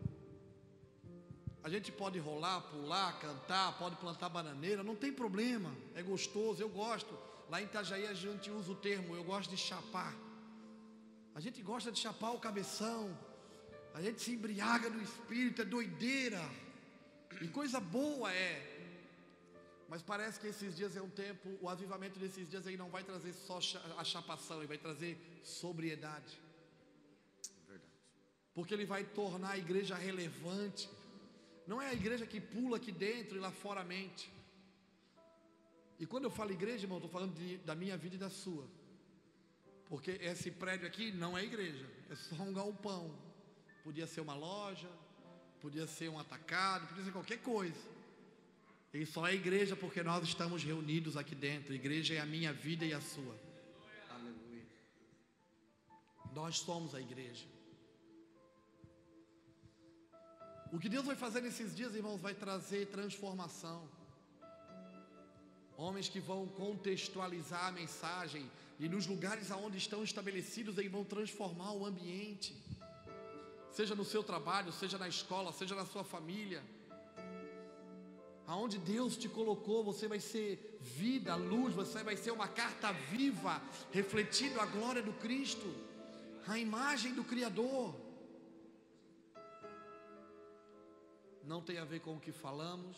[1.62, 6.68] A gente pode rolar, pular, cantar, pode plantar bananeira, não tem problema, é gostoso, eu
[6.68, 7.18] gosto.
[7.50, 10.14] Lá em Itajaí a gente usa o termo, eu gosto de chapar.
[11.34, 13.16] A gente gosta de chapar o cabeção,
[13.92, 16.40] a gente se embriaga no espírito, é doideira,
[17.40, 18.78] e coisa boa é.
[19.88, 23.02] Mas parece que esses dias é um tempo, o avivamento desses dias aí não vai
[23.02, 23.58] trazer só
[23.98, 26.40] a chapação, ele vai trazer sobriedade.
[28.54, 30.88] Porque ele vai tornar a igreja relevante.
[31.70, 34.28] Não é a igreja que pula aqui dentro e lá fora a mente.
[36.00, 38.66] E quando eu falo igreja, irmão, estou falando de, da minha vida e da sua.
[39.88, 43.16] Porque esse prédio aqui não é igreja, é só um galpão.
[43.84, 44.90] Podia ser uma loja,
[45.60, 47.84] podia ser um atacado, podia ser qualquer coisa.
[48.92, 51.72] E só é igreja porque nós estamos reunidos aqui dentro.
[51.72, 53.36] Igreja é a minha vida e a sua.
[54.08, 54.66] Aleluia.
[56.34, 57.46] Nós somos a igreja.
[60.72, 63.88] O que Deus vai fazer nesses dias, irmãos, vai trazer transformação.
[65.76, 68.48] Homens que vão contextualizar a mensagem
[68.78, 72.56] e nos lugares aonde estão estabelecidos, eles vão transformar o ambiente.
[73.72, 76.62] Seja no seu trabalho, seja na escola, seja na sua família.
[78.46, 83.60] Aonde Deus te colocou, você vai ser vida, luz, você vai ser uma carta viva,
[83.90, 85.74] refletindo a glória do Cristo,
[86.46, 87.94] a imagem do Criador.
[91.44, 92.96] Não tem a ver com o que falamos,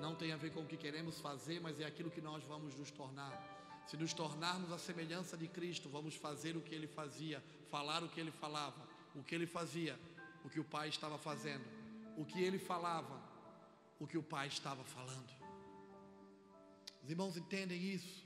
[0.00, 2.74] não tem a ver com o que queremos fazer, mas é aquilo que nós vamos
[2.74, 3.52] nos tornar.
[3.86, 8.08] Se nos tornarmos a semelhança de Cristo, vamos fazer o que ele fazia, falar o
[8.08, 9.98] que ele falava, o que ele fazia,
[10.44, 11.64] o que o Pai estava fazendo,
[12.16, 13.20] o que ele falava,
[14.00, 15.30] o que o Pai estava falando.
[17.02, 18.24] Os irmãos entendem isso?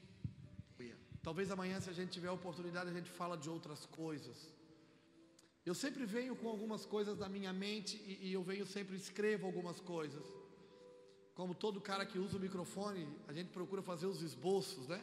[1.22, 4.36] Talvez amanhã, se a gente tiver a oportunidade, a gente fala de outras coisas.
[5.68, 9.44] Eu sempre venho com algumas coisas na minha mente e, e eu venho sempre escrevo
[9.44, 10.24] algumas coisas.
[11.34, 15.00] Como todo cara que usa o microfone, a gente procura fazer os esboços, né?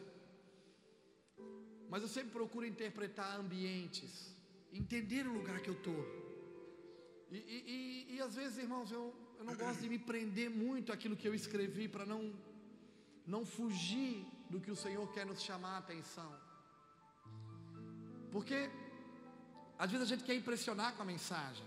[1.88, 4.36] Mas eu sempre procuro interpretar ambientes,
[4.74, 6.04] entender o lugar que eu estou.
[7.32, 11.16] E, e, e, às vezes, irmãos, eu, eu não gosto de me prender muito àquilo
[11.16, 12.34] que eu escrevi para não,
[13.28, 16.32] não fugir do que o Senhor quer nos chamar a atenção.
[18.32, 18.72] Porque
[19.78, 21.66] às vezes a gente quer impressionar com a mensagem.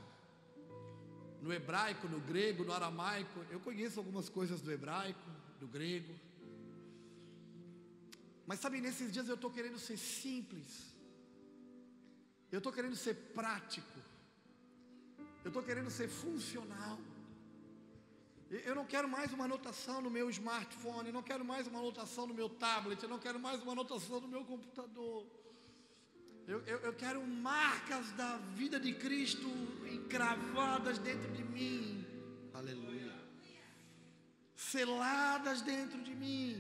[1.43, 3.45] No hebraico, no grego, no aramaico.
[3.51, 5.31] Eu conheço algumas coisas do hebraico,
[5.61, 6.15] do grego.
[8.47, 10.97] Mas sabe, nesses dias eu estou querendo ser simples.
[12.51, 13.99] Eu estou querendo ser prático.
[15.45, 16.99] Eu estou querendo ser funcional.
[18.51, 22.27] Eu não quero mais uma anotação no meu smartphone, eu não quero mais uma anotação
[22.27, 25.27] no meu tablet, eu não quero mais uma anotação no meu computador.
[26.53, 29.49] Eu, eu, eu quero marcas da vida de Cristo
[29.97, 31.83] encravadas dentro de mim.
[32.55, 33.15] Aleluia.
[34.57, 36.55] Seladas dentro de mim.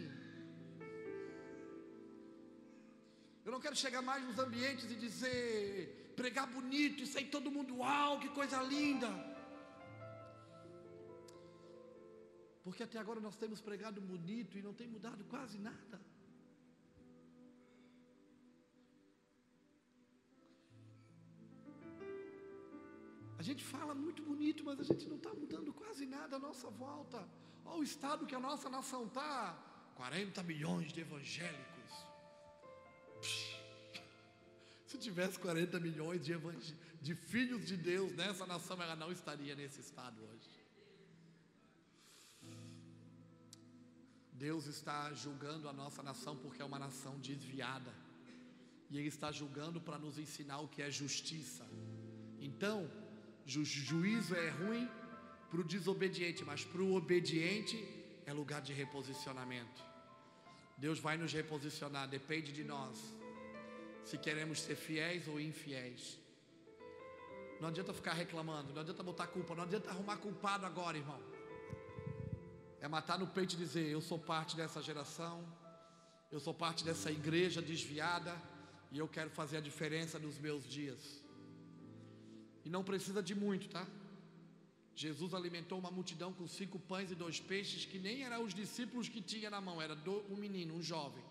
[3.46, 7.78] Eu não quero chegar mais nos ambientes e dizer, pregar bonito e sair todo mundo,
[7.78, 9.08] uau, que coisa linda.
[12.62, 15.98] Porque até agora nós temos pregado bonito e não tem mudado quase nada.
[23.38, 26.68] A gente fala muito bonito, mas a gente não está mudando quase nada à nossa
[26.70, 27.18] volta.
[27.64, 29.56] Olha o estado que a nossa nação está:
[29.94, 31.92] 40 milhões de evangélicos.
[34.86, 36.34] Se tivesse 40 milhões de,
[37.00, 40.58] de filhos de Deus nessa nação, ela não estaria nesse estado hoje.
[44.32, 47.92] Deus está julgando a nossa nação porque é uma nação desviada.
[48.90, 51.66] E Ele está julgando para nos ensinar o que é justiça.
[52.40, 52.90] Então,
[53.48, 54.86] ju juízo é ruim
[55.50, 57.76] para o desobediente, mas para o obediente
[58.26, 59.82] é lugar de reposicionamento.
[60.76, 62.98] Deus vai nos reposicionar, depende de nós.
[64.04, 66.18] Se queremos ser fiéis ou infiéis.
[67.58, 71.20] Não adianta ficar reclamando, não adianta botar culpa, não adianta arrumar culpado agora, irmão.
[72.80, 75.42] É matar no peito e dizer: Eu sou parte dessa geração,
[76.30, 78.36] eu sou parte dessa igreja desviada
[78.92, 81.27] e eu quero fazer a diferença nos meus dias.
[82.64, 83.86] E não precisa de muito, tá?
[84.94, 89.08] Jesus alimentou uma multidão com cinco pães e dois peixes, que nem eram os discípulos
[89.08, 89.96] que tinha na mão, era
[90.28, 91.22] um menino, um jovem.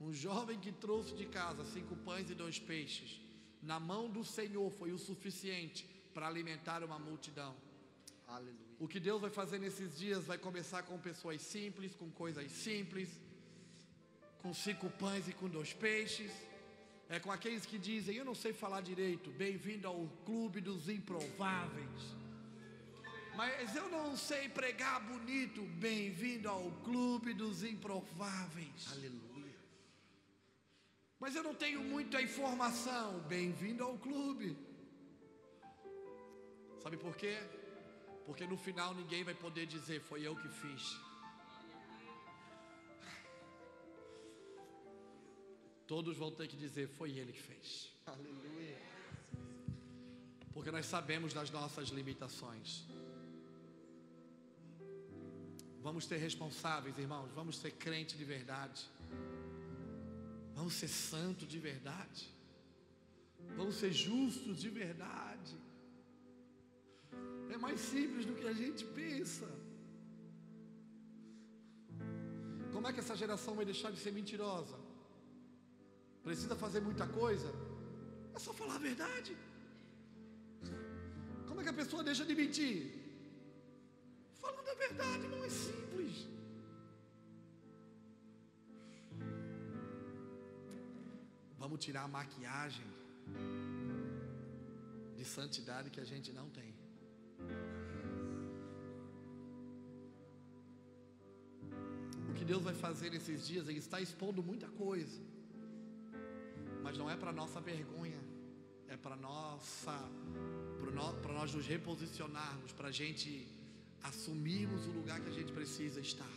[0.00, 3.20] Um jovem que trouxe de casa cinco pães e dois peixes.
[3.62, 7.54] Na mão do Senhor foi o suficiente para alimentar uma multidão.
[8.26, 8.74] Aleluia.
[8.78, 13.08] O que Deus vai fazer nesses dias vai começar com pessoas simples, com coisas simples,
[14.42, 16.32] com cinco pães e com dois peixes.
[17.08, 22.14] É com aqueles que dizem: Eu não sei falar direito, bem-vindo ao clube dos improváveis.
[23.36, 28.92] Mas eu não sei pregar bonito, bem-vindo ao clube dos improváveis.
[28.92, 29.58] Aleluia.
[31.18, 34.56] Mas eu não tenho muita informação, bem-vindo ao clube.
[36.80, 37.38] Sabe por quê?
[38.26, 40.96] Porque no final ninguém vai poder dizer foi eu que fiz.
[45.86, 47.90] Todos vão ter que dizer foi ele que fez.
[48.06, 48.78] Aleluia.
[50.52, 52.84] Porque nós sabemos das nossas limitações.
[55.82, 57.30] Vamos ser responsáveis, irmãos.
[57.32, 58.88] Vamos ser crente de verdade.
[60.54, 62.28] Vamos ser santo de verdade.
[63.56, 65.54] Vamos ser justos de verdade.
[67.50, 69.46] É mais simples do que a gente pensa.
[72.72, 74.78] Como é que essa geração vai deixar de ser mentirosa?
[76.26, 77.48] Precisa fazer muita coisa?
[78.34, 79.32] É só falar a verdade.
[81.46, 82.78] Como é que a pessoa deixa de mentir?
[84.42, 86.14] Falando a verdade, não é simples.
[91.58, 92.88] Vamos tirar a maquiagem
[95.18, 96.70] de santidade que a gente não tem.
[102.30, 105.20] O que Deus vai fazer nesses dias, Ele está expondo muita coisa,
[107.04, 108.18] não é para nossa vergonha,
[108.88, 109.92] é para nossa,
[111.20, 113.46] para nós nos reposicionarmos, para a gente
[114.02, 116.34] assumirmos o lugar que a gente precisa estar.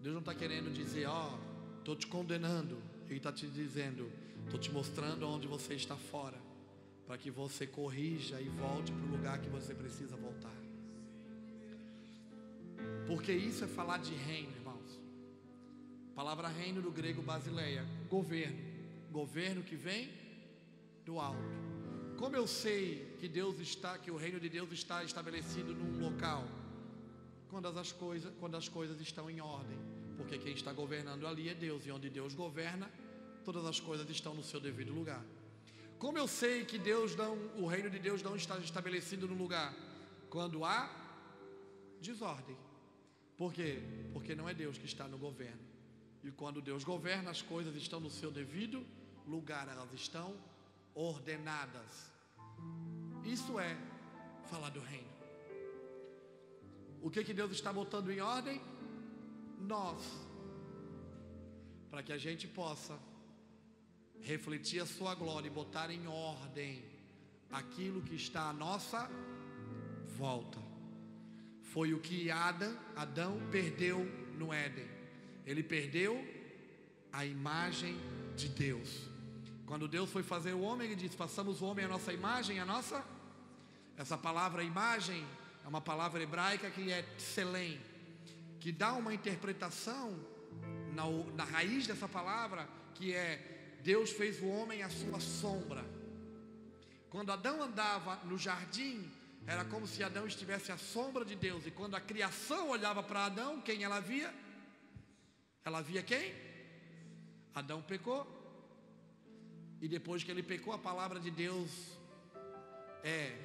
[0.00, 4.10] Deus não está querendo dizer, ó, oh, estou te condenando, Ele está te dizendo,
[4.46, 6.40] estou te mostrando onde você está fora
[7.06, 10.56] para que você corrija e volte para o lugar que você precisa voltar.
[13.06, 14.98] Porque isso é falar de reino, irmãos.
[16.14, 18.58] palavra reino do grego basileia, governo.
[19.10, 20.10] Governo que vem
[21.04, 21.38] do alto.
[22.18, 26.46] Como eu sei que Deus está, que o reino de Deus está estabelecido num local?
[27.48, 29.78] Quando as coisas, quando as coisas estão em ordem.
[30.16, 32.90] Porque quem está governando ali é Deus, e onde Deus governa,
[33.44, 35.24] todas as coisas estão no seu devido lugar.
[35.98, 39.74] Como eu sei que Deus não, o reino de Deus não está estabelecido no lugar?
[40.28, 40.90] Quando há
[42.00, 42.56] desordem.
[43.36, 43.80] Por quê?
[44.12, 45.67] Porque não é Deus que está no governo.
[46.28, 48.86] E quando Deus governa, as coisas estão no seu devido
[49.26, 50.36] lugar, elas estão
[50.94, 52.12] ordenadas.
[53.24, 53.74] Isso é
[54.50, 55.08] falar do reino.
[57.00, 58.60] O que que Deus está botando em ordem?
[59.58, 60.02] Nós.
[61.90, 62.98] Para que a gente possa
[64.20, 66.84] refletir a sua glória e botar em ordem
[67.50, 69.08] aquilo que está à nossa
[70.18, 70.58] volta.
[71.62, 74.04] Foi o que Adão, Adão perdeu
[74.36, 74.97] no Éden.
[75.48, 76.12] Ele perdeu
[77.10, 77.96] a imagem
[78.36, 79.08] de Deus.
[79.64, 82.66] Quando Deus foi fazer o homem, ele disse: "Façamos o homem a nossa imagem, a
[82.66, 83.02] nossa".
[83.96, 85.24] Essa palavra imagem
[85.64, 87.80] é uma palavra hebraica que é tselem,
[88.60, 90.14] que dá uma interpretação
[90.92, 91.04] na,
[91.34, 95.84] na raiz dessa palavra, que é Deus fez o homem à sua sombra.
[97.08, 99.10] Quando Adão andava no jardim,
[99.46, 101.66] era como se Adão estivesse à sombra de Deus.
[101.66, 104.30] E quando a criação olhava para Adão, quem ela via?
[105.64, 106.34] Ela via quem?
[107.54, 108.26] Adão pecou.
[109.80, 111.98] E depois que ele pecou, a palavra de Deus
[113.02, 113.36] é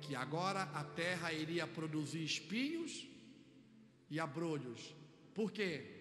[0.00, 3.06] que agora a terra iria produzir espinhos
[4.10, 4.94] e abrolhos.
[5.34, 5.98] Por quê?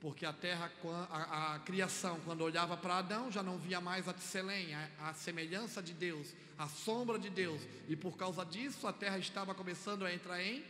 [0.00, 0.70] Porque a terra,
[1.10, 5.14] a, a criação, quando olhava para Adão, já não via mais a Tselém, a, a
[5.14, 7.62] semelhança de Deus, a sombra de Deus.
[7.88, 10.64] E por causa disso, a terra estava começando a entrar em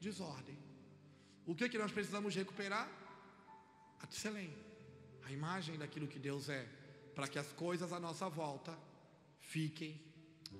[0.00, 0.56] desordem.
[1.46, 2.88] O que, que nós precisamos recuperar?
[4.02, 4.52] A Tselém,
[5.24, 6.66] a imagem daquilo que Deus é
[7.14, 8.76] para que as coisas à nossa volta
[9.40, 10.00] fiquem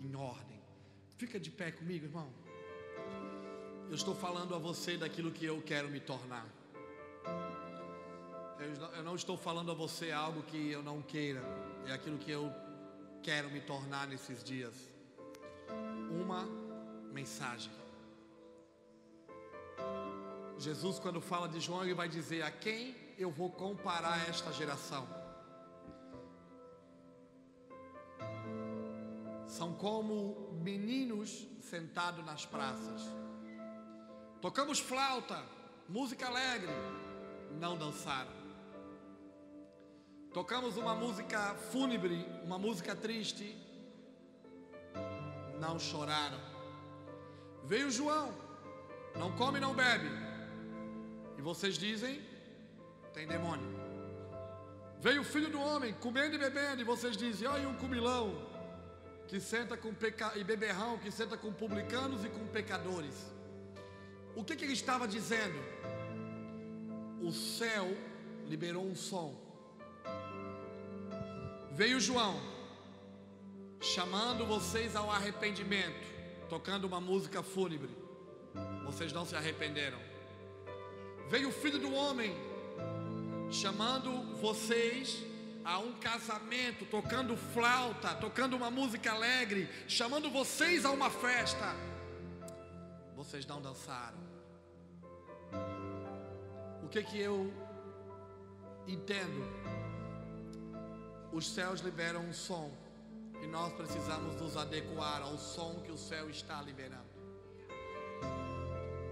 [0.00, 0.60] em ordem.
[1.16, 2.32] Fica de pé comigo, irmão.
[3.88, 6.46] Eu estou falando a você daquilo que eu quero me tornar.
[8.96, 11.42] Eu não estou falando a você algo que eu não queira,
[11.86, 12.50] é aquilo que eu
[13.22, 14.74] quero me tornar nesses dias.
[16.10, 16.44] Uma
[17.12, 17.72] mensagem.
[20.58, 25.22] Jesus, quando fala de João, ele vai dizer: A quem eu vou comparar esta geração?
[29.52, 33.02] são como meninos sentados nas praças.
[34.40, 35.44] Tocamos flauta,
[35.86, 36.72] música alegre,
[37.60, 38.32] não dançaram.
[40.32, 43.54] Tocamos uma música fúnebre, uma música triste,
[45.60, 46.40] não choraram.
[47.64, 48.34] Veio João,
[49.14, 50.08] não come, não bebe.
[51.36, 52.22] E vocês dizem,
[53.12, 53.66] tem demônio.
[55.00, 58.50] Veio o filho do homem, comendo e bebendo, e vocês dizem, olha um cumilão
[59.26, 60.32] que senta com peca...
[60.36, 63.32] e beberrão que senta com publicanos e com pecadores.
[64.36, 65.58] O que, que ele estava dizendo?
[67.20, 67.86] O céu
[68.46, 69.34] liberou um som.
[71.72, 72.40] Veio João,
[73.80, 76.06] chamando vocês ao arrependimento,
[76.48, 77.90] tocando uma música fúnebre.
[78.84, 79.98] Vocês não se arrependeram.
[81.28, 82.36] Veio o filho do homem,
[83.52, 85.22] chamando vocês
[85.64, 91.74] a um casamento, tocando flauta, tocando uma música alegre, chamando vocês a uma festa.
[93.14, 94.18] Vocês não dançaram.
[96.82, 97.52] O que que eu
[98.86, 99.46] entendo?
[101.30, 102.72] Os céus liberam um som
[103.42, 107.12] e nós precisamos nos adequar ao som que o céu está liberando.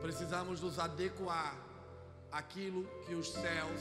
[0.01, 1.57] Precisamos nos adequar
[2.33, 3.81] àquilo que os céus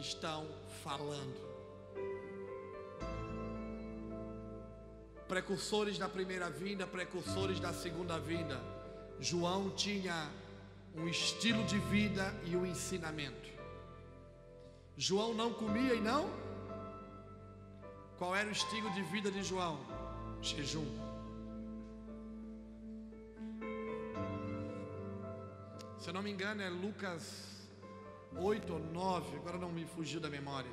[0.00, 0.46] estão
[0.82, 1.50] falando.
[5.30, 8.60] precursores da primeira vinda, precursores da segunda vinda.
[9.20, 10.28] João tinha
[10.92, 13.48] um estilo de vida e um ensinamento.
[14.96, 16.28] João não comia e não?
[18.18, 19.78] Qual era o estilo de vida de João?
[20.42, 20.84] Jejum.
[25.96, 27.49] Se eu não me engano, é Lucas
[28.36, 30.70] 8 ou 9, agora não me fugiu da memória.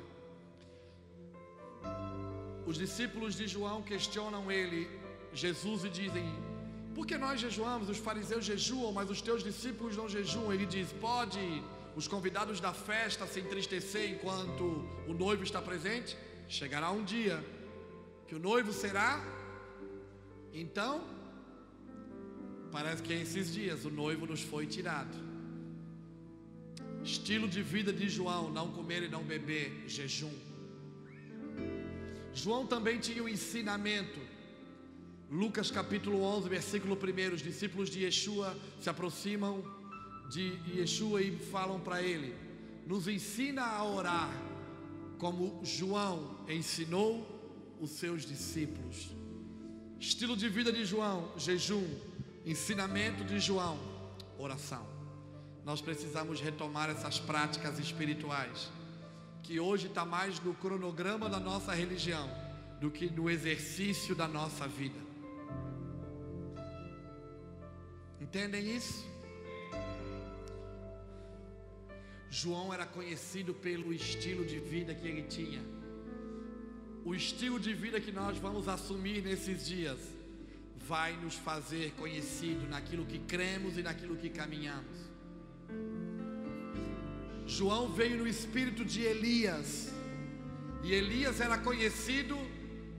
[2.66, 4.88] Os discípulos de João questionam ele,
[5.32, 6.24] Jesus, e dizem:
[6.94, 7.88] Por que nós jejuamos?
[7.88, 10.52] Os fariseus jejuam, mas os teus discípulos não jejuam.
[10.52, 11.62] Ele diz: Pode
[11.96, 16.16] os convidados da festa se entristecer enquanto o noivo está presente?
[16.48, 17.44] Chegará um dia
[18.26, 19.24] que o noivo será.
[20.52, 21.02] Então,
[22.70, 25.27] parece que esses dias o noivo nos foi tirado.
[27.04, 30.32] Estilo de vida de João: não comer e não beber, jejum.
[32.32, 34.20] João também tinha um ensinamento.
[35.30, 39.62] Lucas capítulo 11, versículo 1, os discípulos de Yeshua se aproximam
[40.30, 42.34] de Yeshua e falam para ele:
[42.86, 44.30] Nos ensina a orar,
[45.18, 47.26] como João ensinou
[47.80, 49.10] os seus discípulos.
[49.98, 51.86] Estilo de vida de João: jejum.
[52.46, 53.78] Ensinamento de João:
[54.38, 54.97] oração.
[55.64, 58.70] Nós precisamos retomar essas práticas espirituais
[59.42, 62.28] que hoje está mais no cronograma da nossa religião
[62.80, 64.98] do que no exercício da nossa vida.
[68.20, 69.06] Entendem isso?
[72.30, 75.62] João era conhecido pelo estilo de vida que ele tinha.
[77.04, 79.98] O estilo de vida que nós vamos assumir nesses dias
[80.76, 85.07] vai nos fazer conhecido naquilo que cremos e naquilo que caminhamos.
[87.48, 89.90] João veio no espírito de Elias,
[90.84, 92.36] e Elias era conhecido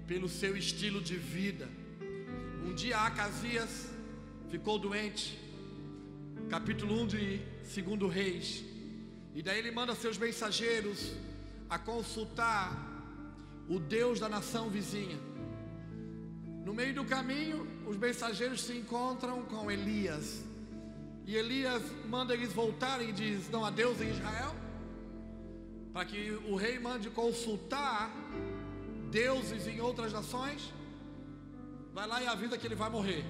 [0.08, 1.70] pelo seu estilo de vida.
[2.66, 3.92] Um dia Acasias
[4.50, 5.40] ficou doente,
[6.50, 7.42] capítulo 1 de
[7.80, 8.64] 2 Reis,
[9.36, 11.14] e daí ele manda seus mensageiros
[11.70, 12.76] a consultar
[13.70, 15.20] o Deus da nação vizinha.
[16.66, 20.44] No meio do caminho, os mensageiros se encontram com Elias.
[21.30, 21.84] E Elias
[22.14, 24.52] manda eles voltarem e diz: Não há Deus em Israel?
[25.94, 28.10] Para que o rei mande consultar
[29.12, 30.74] deuses em outras nações.
[31.94, 33.24] Vai lá e avisa que ele vai morrer.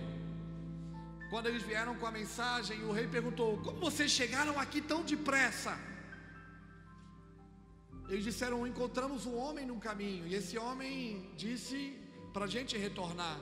[1.30, 5.78] Quando eles vieram com a mensagem, o rei perguntou: Como vocês chegaram aqui tão depressa?
[8.08, 10.26] Eles disseram: Encontramos um homem num caminho.
[10.26, 12.00] E esse homem disse
[12.32, 13.38] para a gente retornar.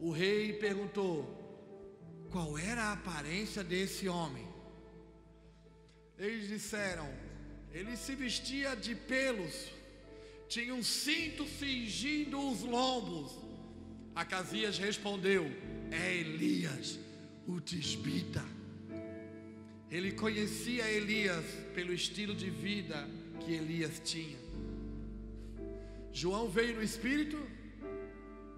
[0.00, 1.35] O rei perguntou:
[2.30, 4.46] qual era a aparência desse homem?
[6.18, 7.08] Eles disseram:
[7.72, 9.70] ele se vestia de pelos,
[10.48, 13.32] tinha um cinto cingindo os lombos.
[14.14, 15.44] Acasias respondeu:
[15.90, 16.98] É Elias,
[17.46, 18.42] o tisbita.
[19.90, 21.44] Ele conhecia Elias
[21.74, 23.06] pelo estilo de vida
[23.40, 24.38] que Elias tinha.
[26.12, 27.38] João veio no espírito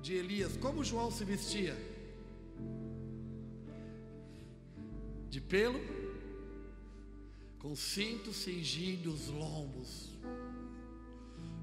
[0.00, 0.56] de Elias.
[0.56, 1.76] Como João se vestia?
[5.28, 5.80] De pelo,
[7.58, 10.10] com cinto cingindo os lombos,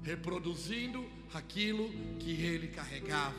[0.02, 3.34] reproduzindo aquilo que ele carregava.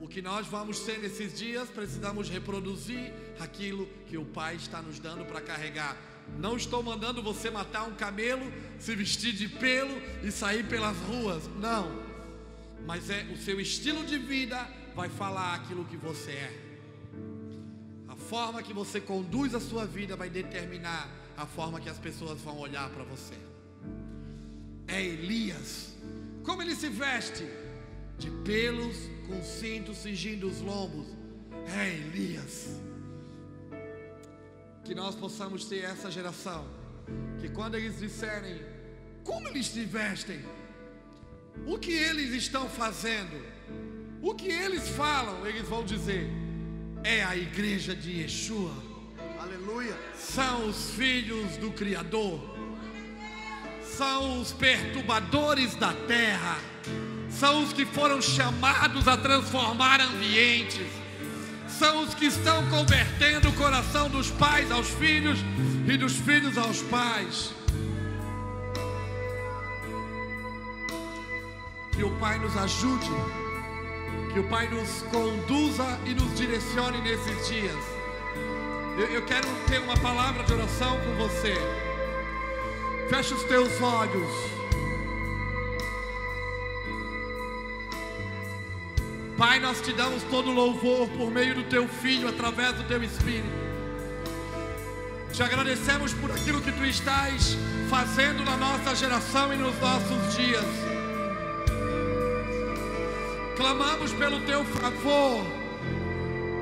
[0.00, 4.98] O que nós vamos ser nesses dias, precisamos reproduzir aquilo que o Pai está nos
[4.98, 5.96] dando para carregar.
[6.38, 8.44] Não estou mandando você matar um camelo,
[8.78, 9.94] se vestir de pelo
[10.26, 11.46] e sair pelas ruas.
[11.58, 12.12] Não
[12.86, 16.61] mas é o seu estilo de vida vai falar aquilo que você é.
[18.28, 22.58] Forma que você conduz a sua vida vai determinar a forma que as pessoas vão
[22.58, 23.34] olhar para você.
[24.86, 25.94] É Elias.
[26.44, 27.46] Como ele se veste?
[28.18, 28.96] De pelos
[29.26, 31.06] com cinto cingindo os lombos.
[31.76, 32.80] É Elias.
[34.84, 36.66] Que nós possamos ter essa geração.
[37.40, 38.60] Que quando eles disserem
[39.24, 40.40] como eles se vestem,
[41.66, 43.40] o que eles estão fazendo,
[44.20, 46.28] o que eles falam, eles vão dizer:
[47.04, 48.72] é a igreja de Yeshua.
[49.40, 49.96] Aleluia.
[50.16, 52.40] São os filhos do Criador.
[53.84, 56.58] São os perturbadores da terra.
[57.28, 60.86] São os que foram chamados a transformar ambientes.
[61.68, 65.38] São os que estão convertendo o coração dos pais aos filhos
[65.88, 67.52] e dos filhos aos pais.
[71.94, 73.10] Que o Pai nos ajude,
[74.32, 77.76] que o Pai nos conduza e nos direcione nesses dias.
[78.96, 81.54] Eu, eu quero ter uma palavra de oração com você.
[83.10, 84.30] Feche os teus olhos.
[89.36, 93.62] Pai, nós te damos todo louvor por meio do teu filho, através do teu espírito.
[95.32, 97.56] Te agradecemos por aquilo que tu estás
[97.90, 100.91] fazendo na nossa geração e nos nossos dias
[103.62, 105.46] clamamos pelo teu favor,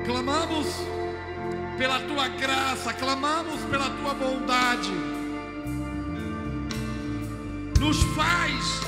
[0.05, 0.67] clamamos
[1.75, 4.91] pela tua graça, clamamos pela tua bondade.
[7.79, 8.81] Nos faz,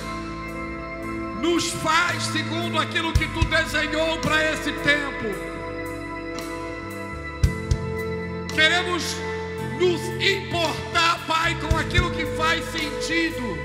[1.41, 5.33] nos faz segundo aquilo que tu desenhou para esse tempo.
[8.53, 9.17] Queremos
[9.79, 13.62] nos importar, Pai, com aquilo que faz sentido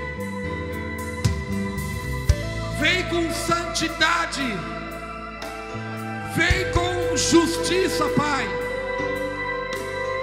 [2.79, 4.57] Vem com santidade.
[6.33, 8.47] Vem com justiça, Pai.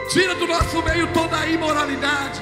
[0.08, 2.40] Tira do nosso meio toda a imoralidade.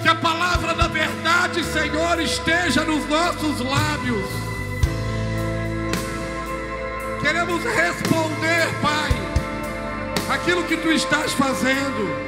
[0.00, 4.30] Que a palavra da verdade, Senhor, esteja nos nossos lábios.
[7.20, 9.10] Queremos responder, Pai,
[10.32, 12.22] aquilo que tu estás fazendo.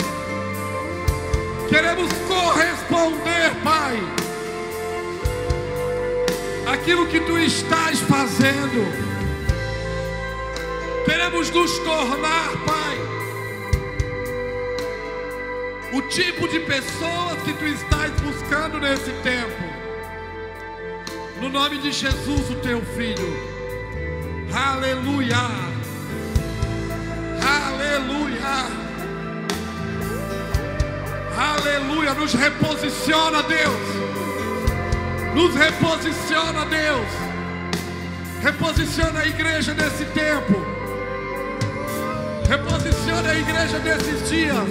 [1.69, 4.24] Queremos corresponder, Pai
[6.67, 8.85] aquilo que tu estás fazendo.
[11.05, 12.99] Queremos nos tornar, Pai,
[15.93, 19.63] o tipo de pessoas que tu estás buscando nesse tempo.
[21.41, 23.55] No nome de Jesus, o teu filho.
[24.55, 25.37] Aleluia.
[27.43, 28.67] Aleluia.
[31.37, 32.15] Aleluia.
[32.15, 34.04] Nos reposiciona, Deus.
[35.35, 37.09] Nos reposiciona, Deus.
[38.41, 40.65] Reposiciona a igreja nesse tempo.
[42.49, 44.69] Reposiciona a igreja nesses dias.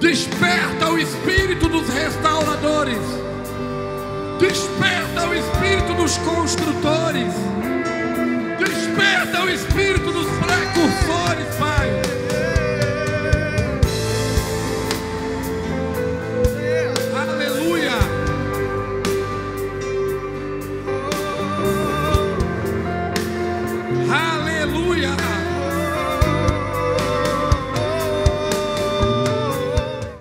[0.00, 3.02] Desperta o espírito dos restauradores.
[4.38, 7.34] Desperta o espírito dos construtores.
[8.60, 11.54] Desperta o espírito dos precursores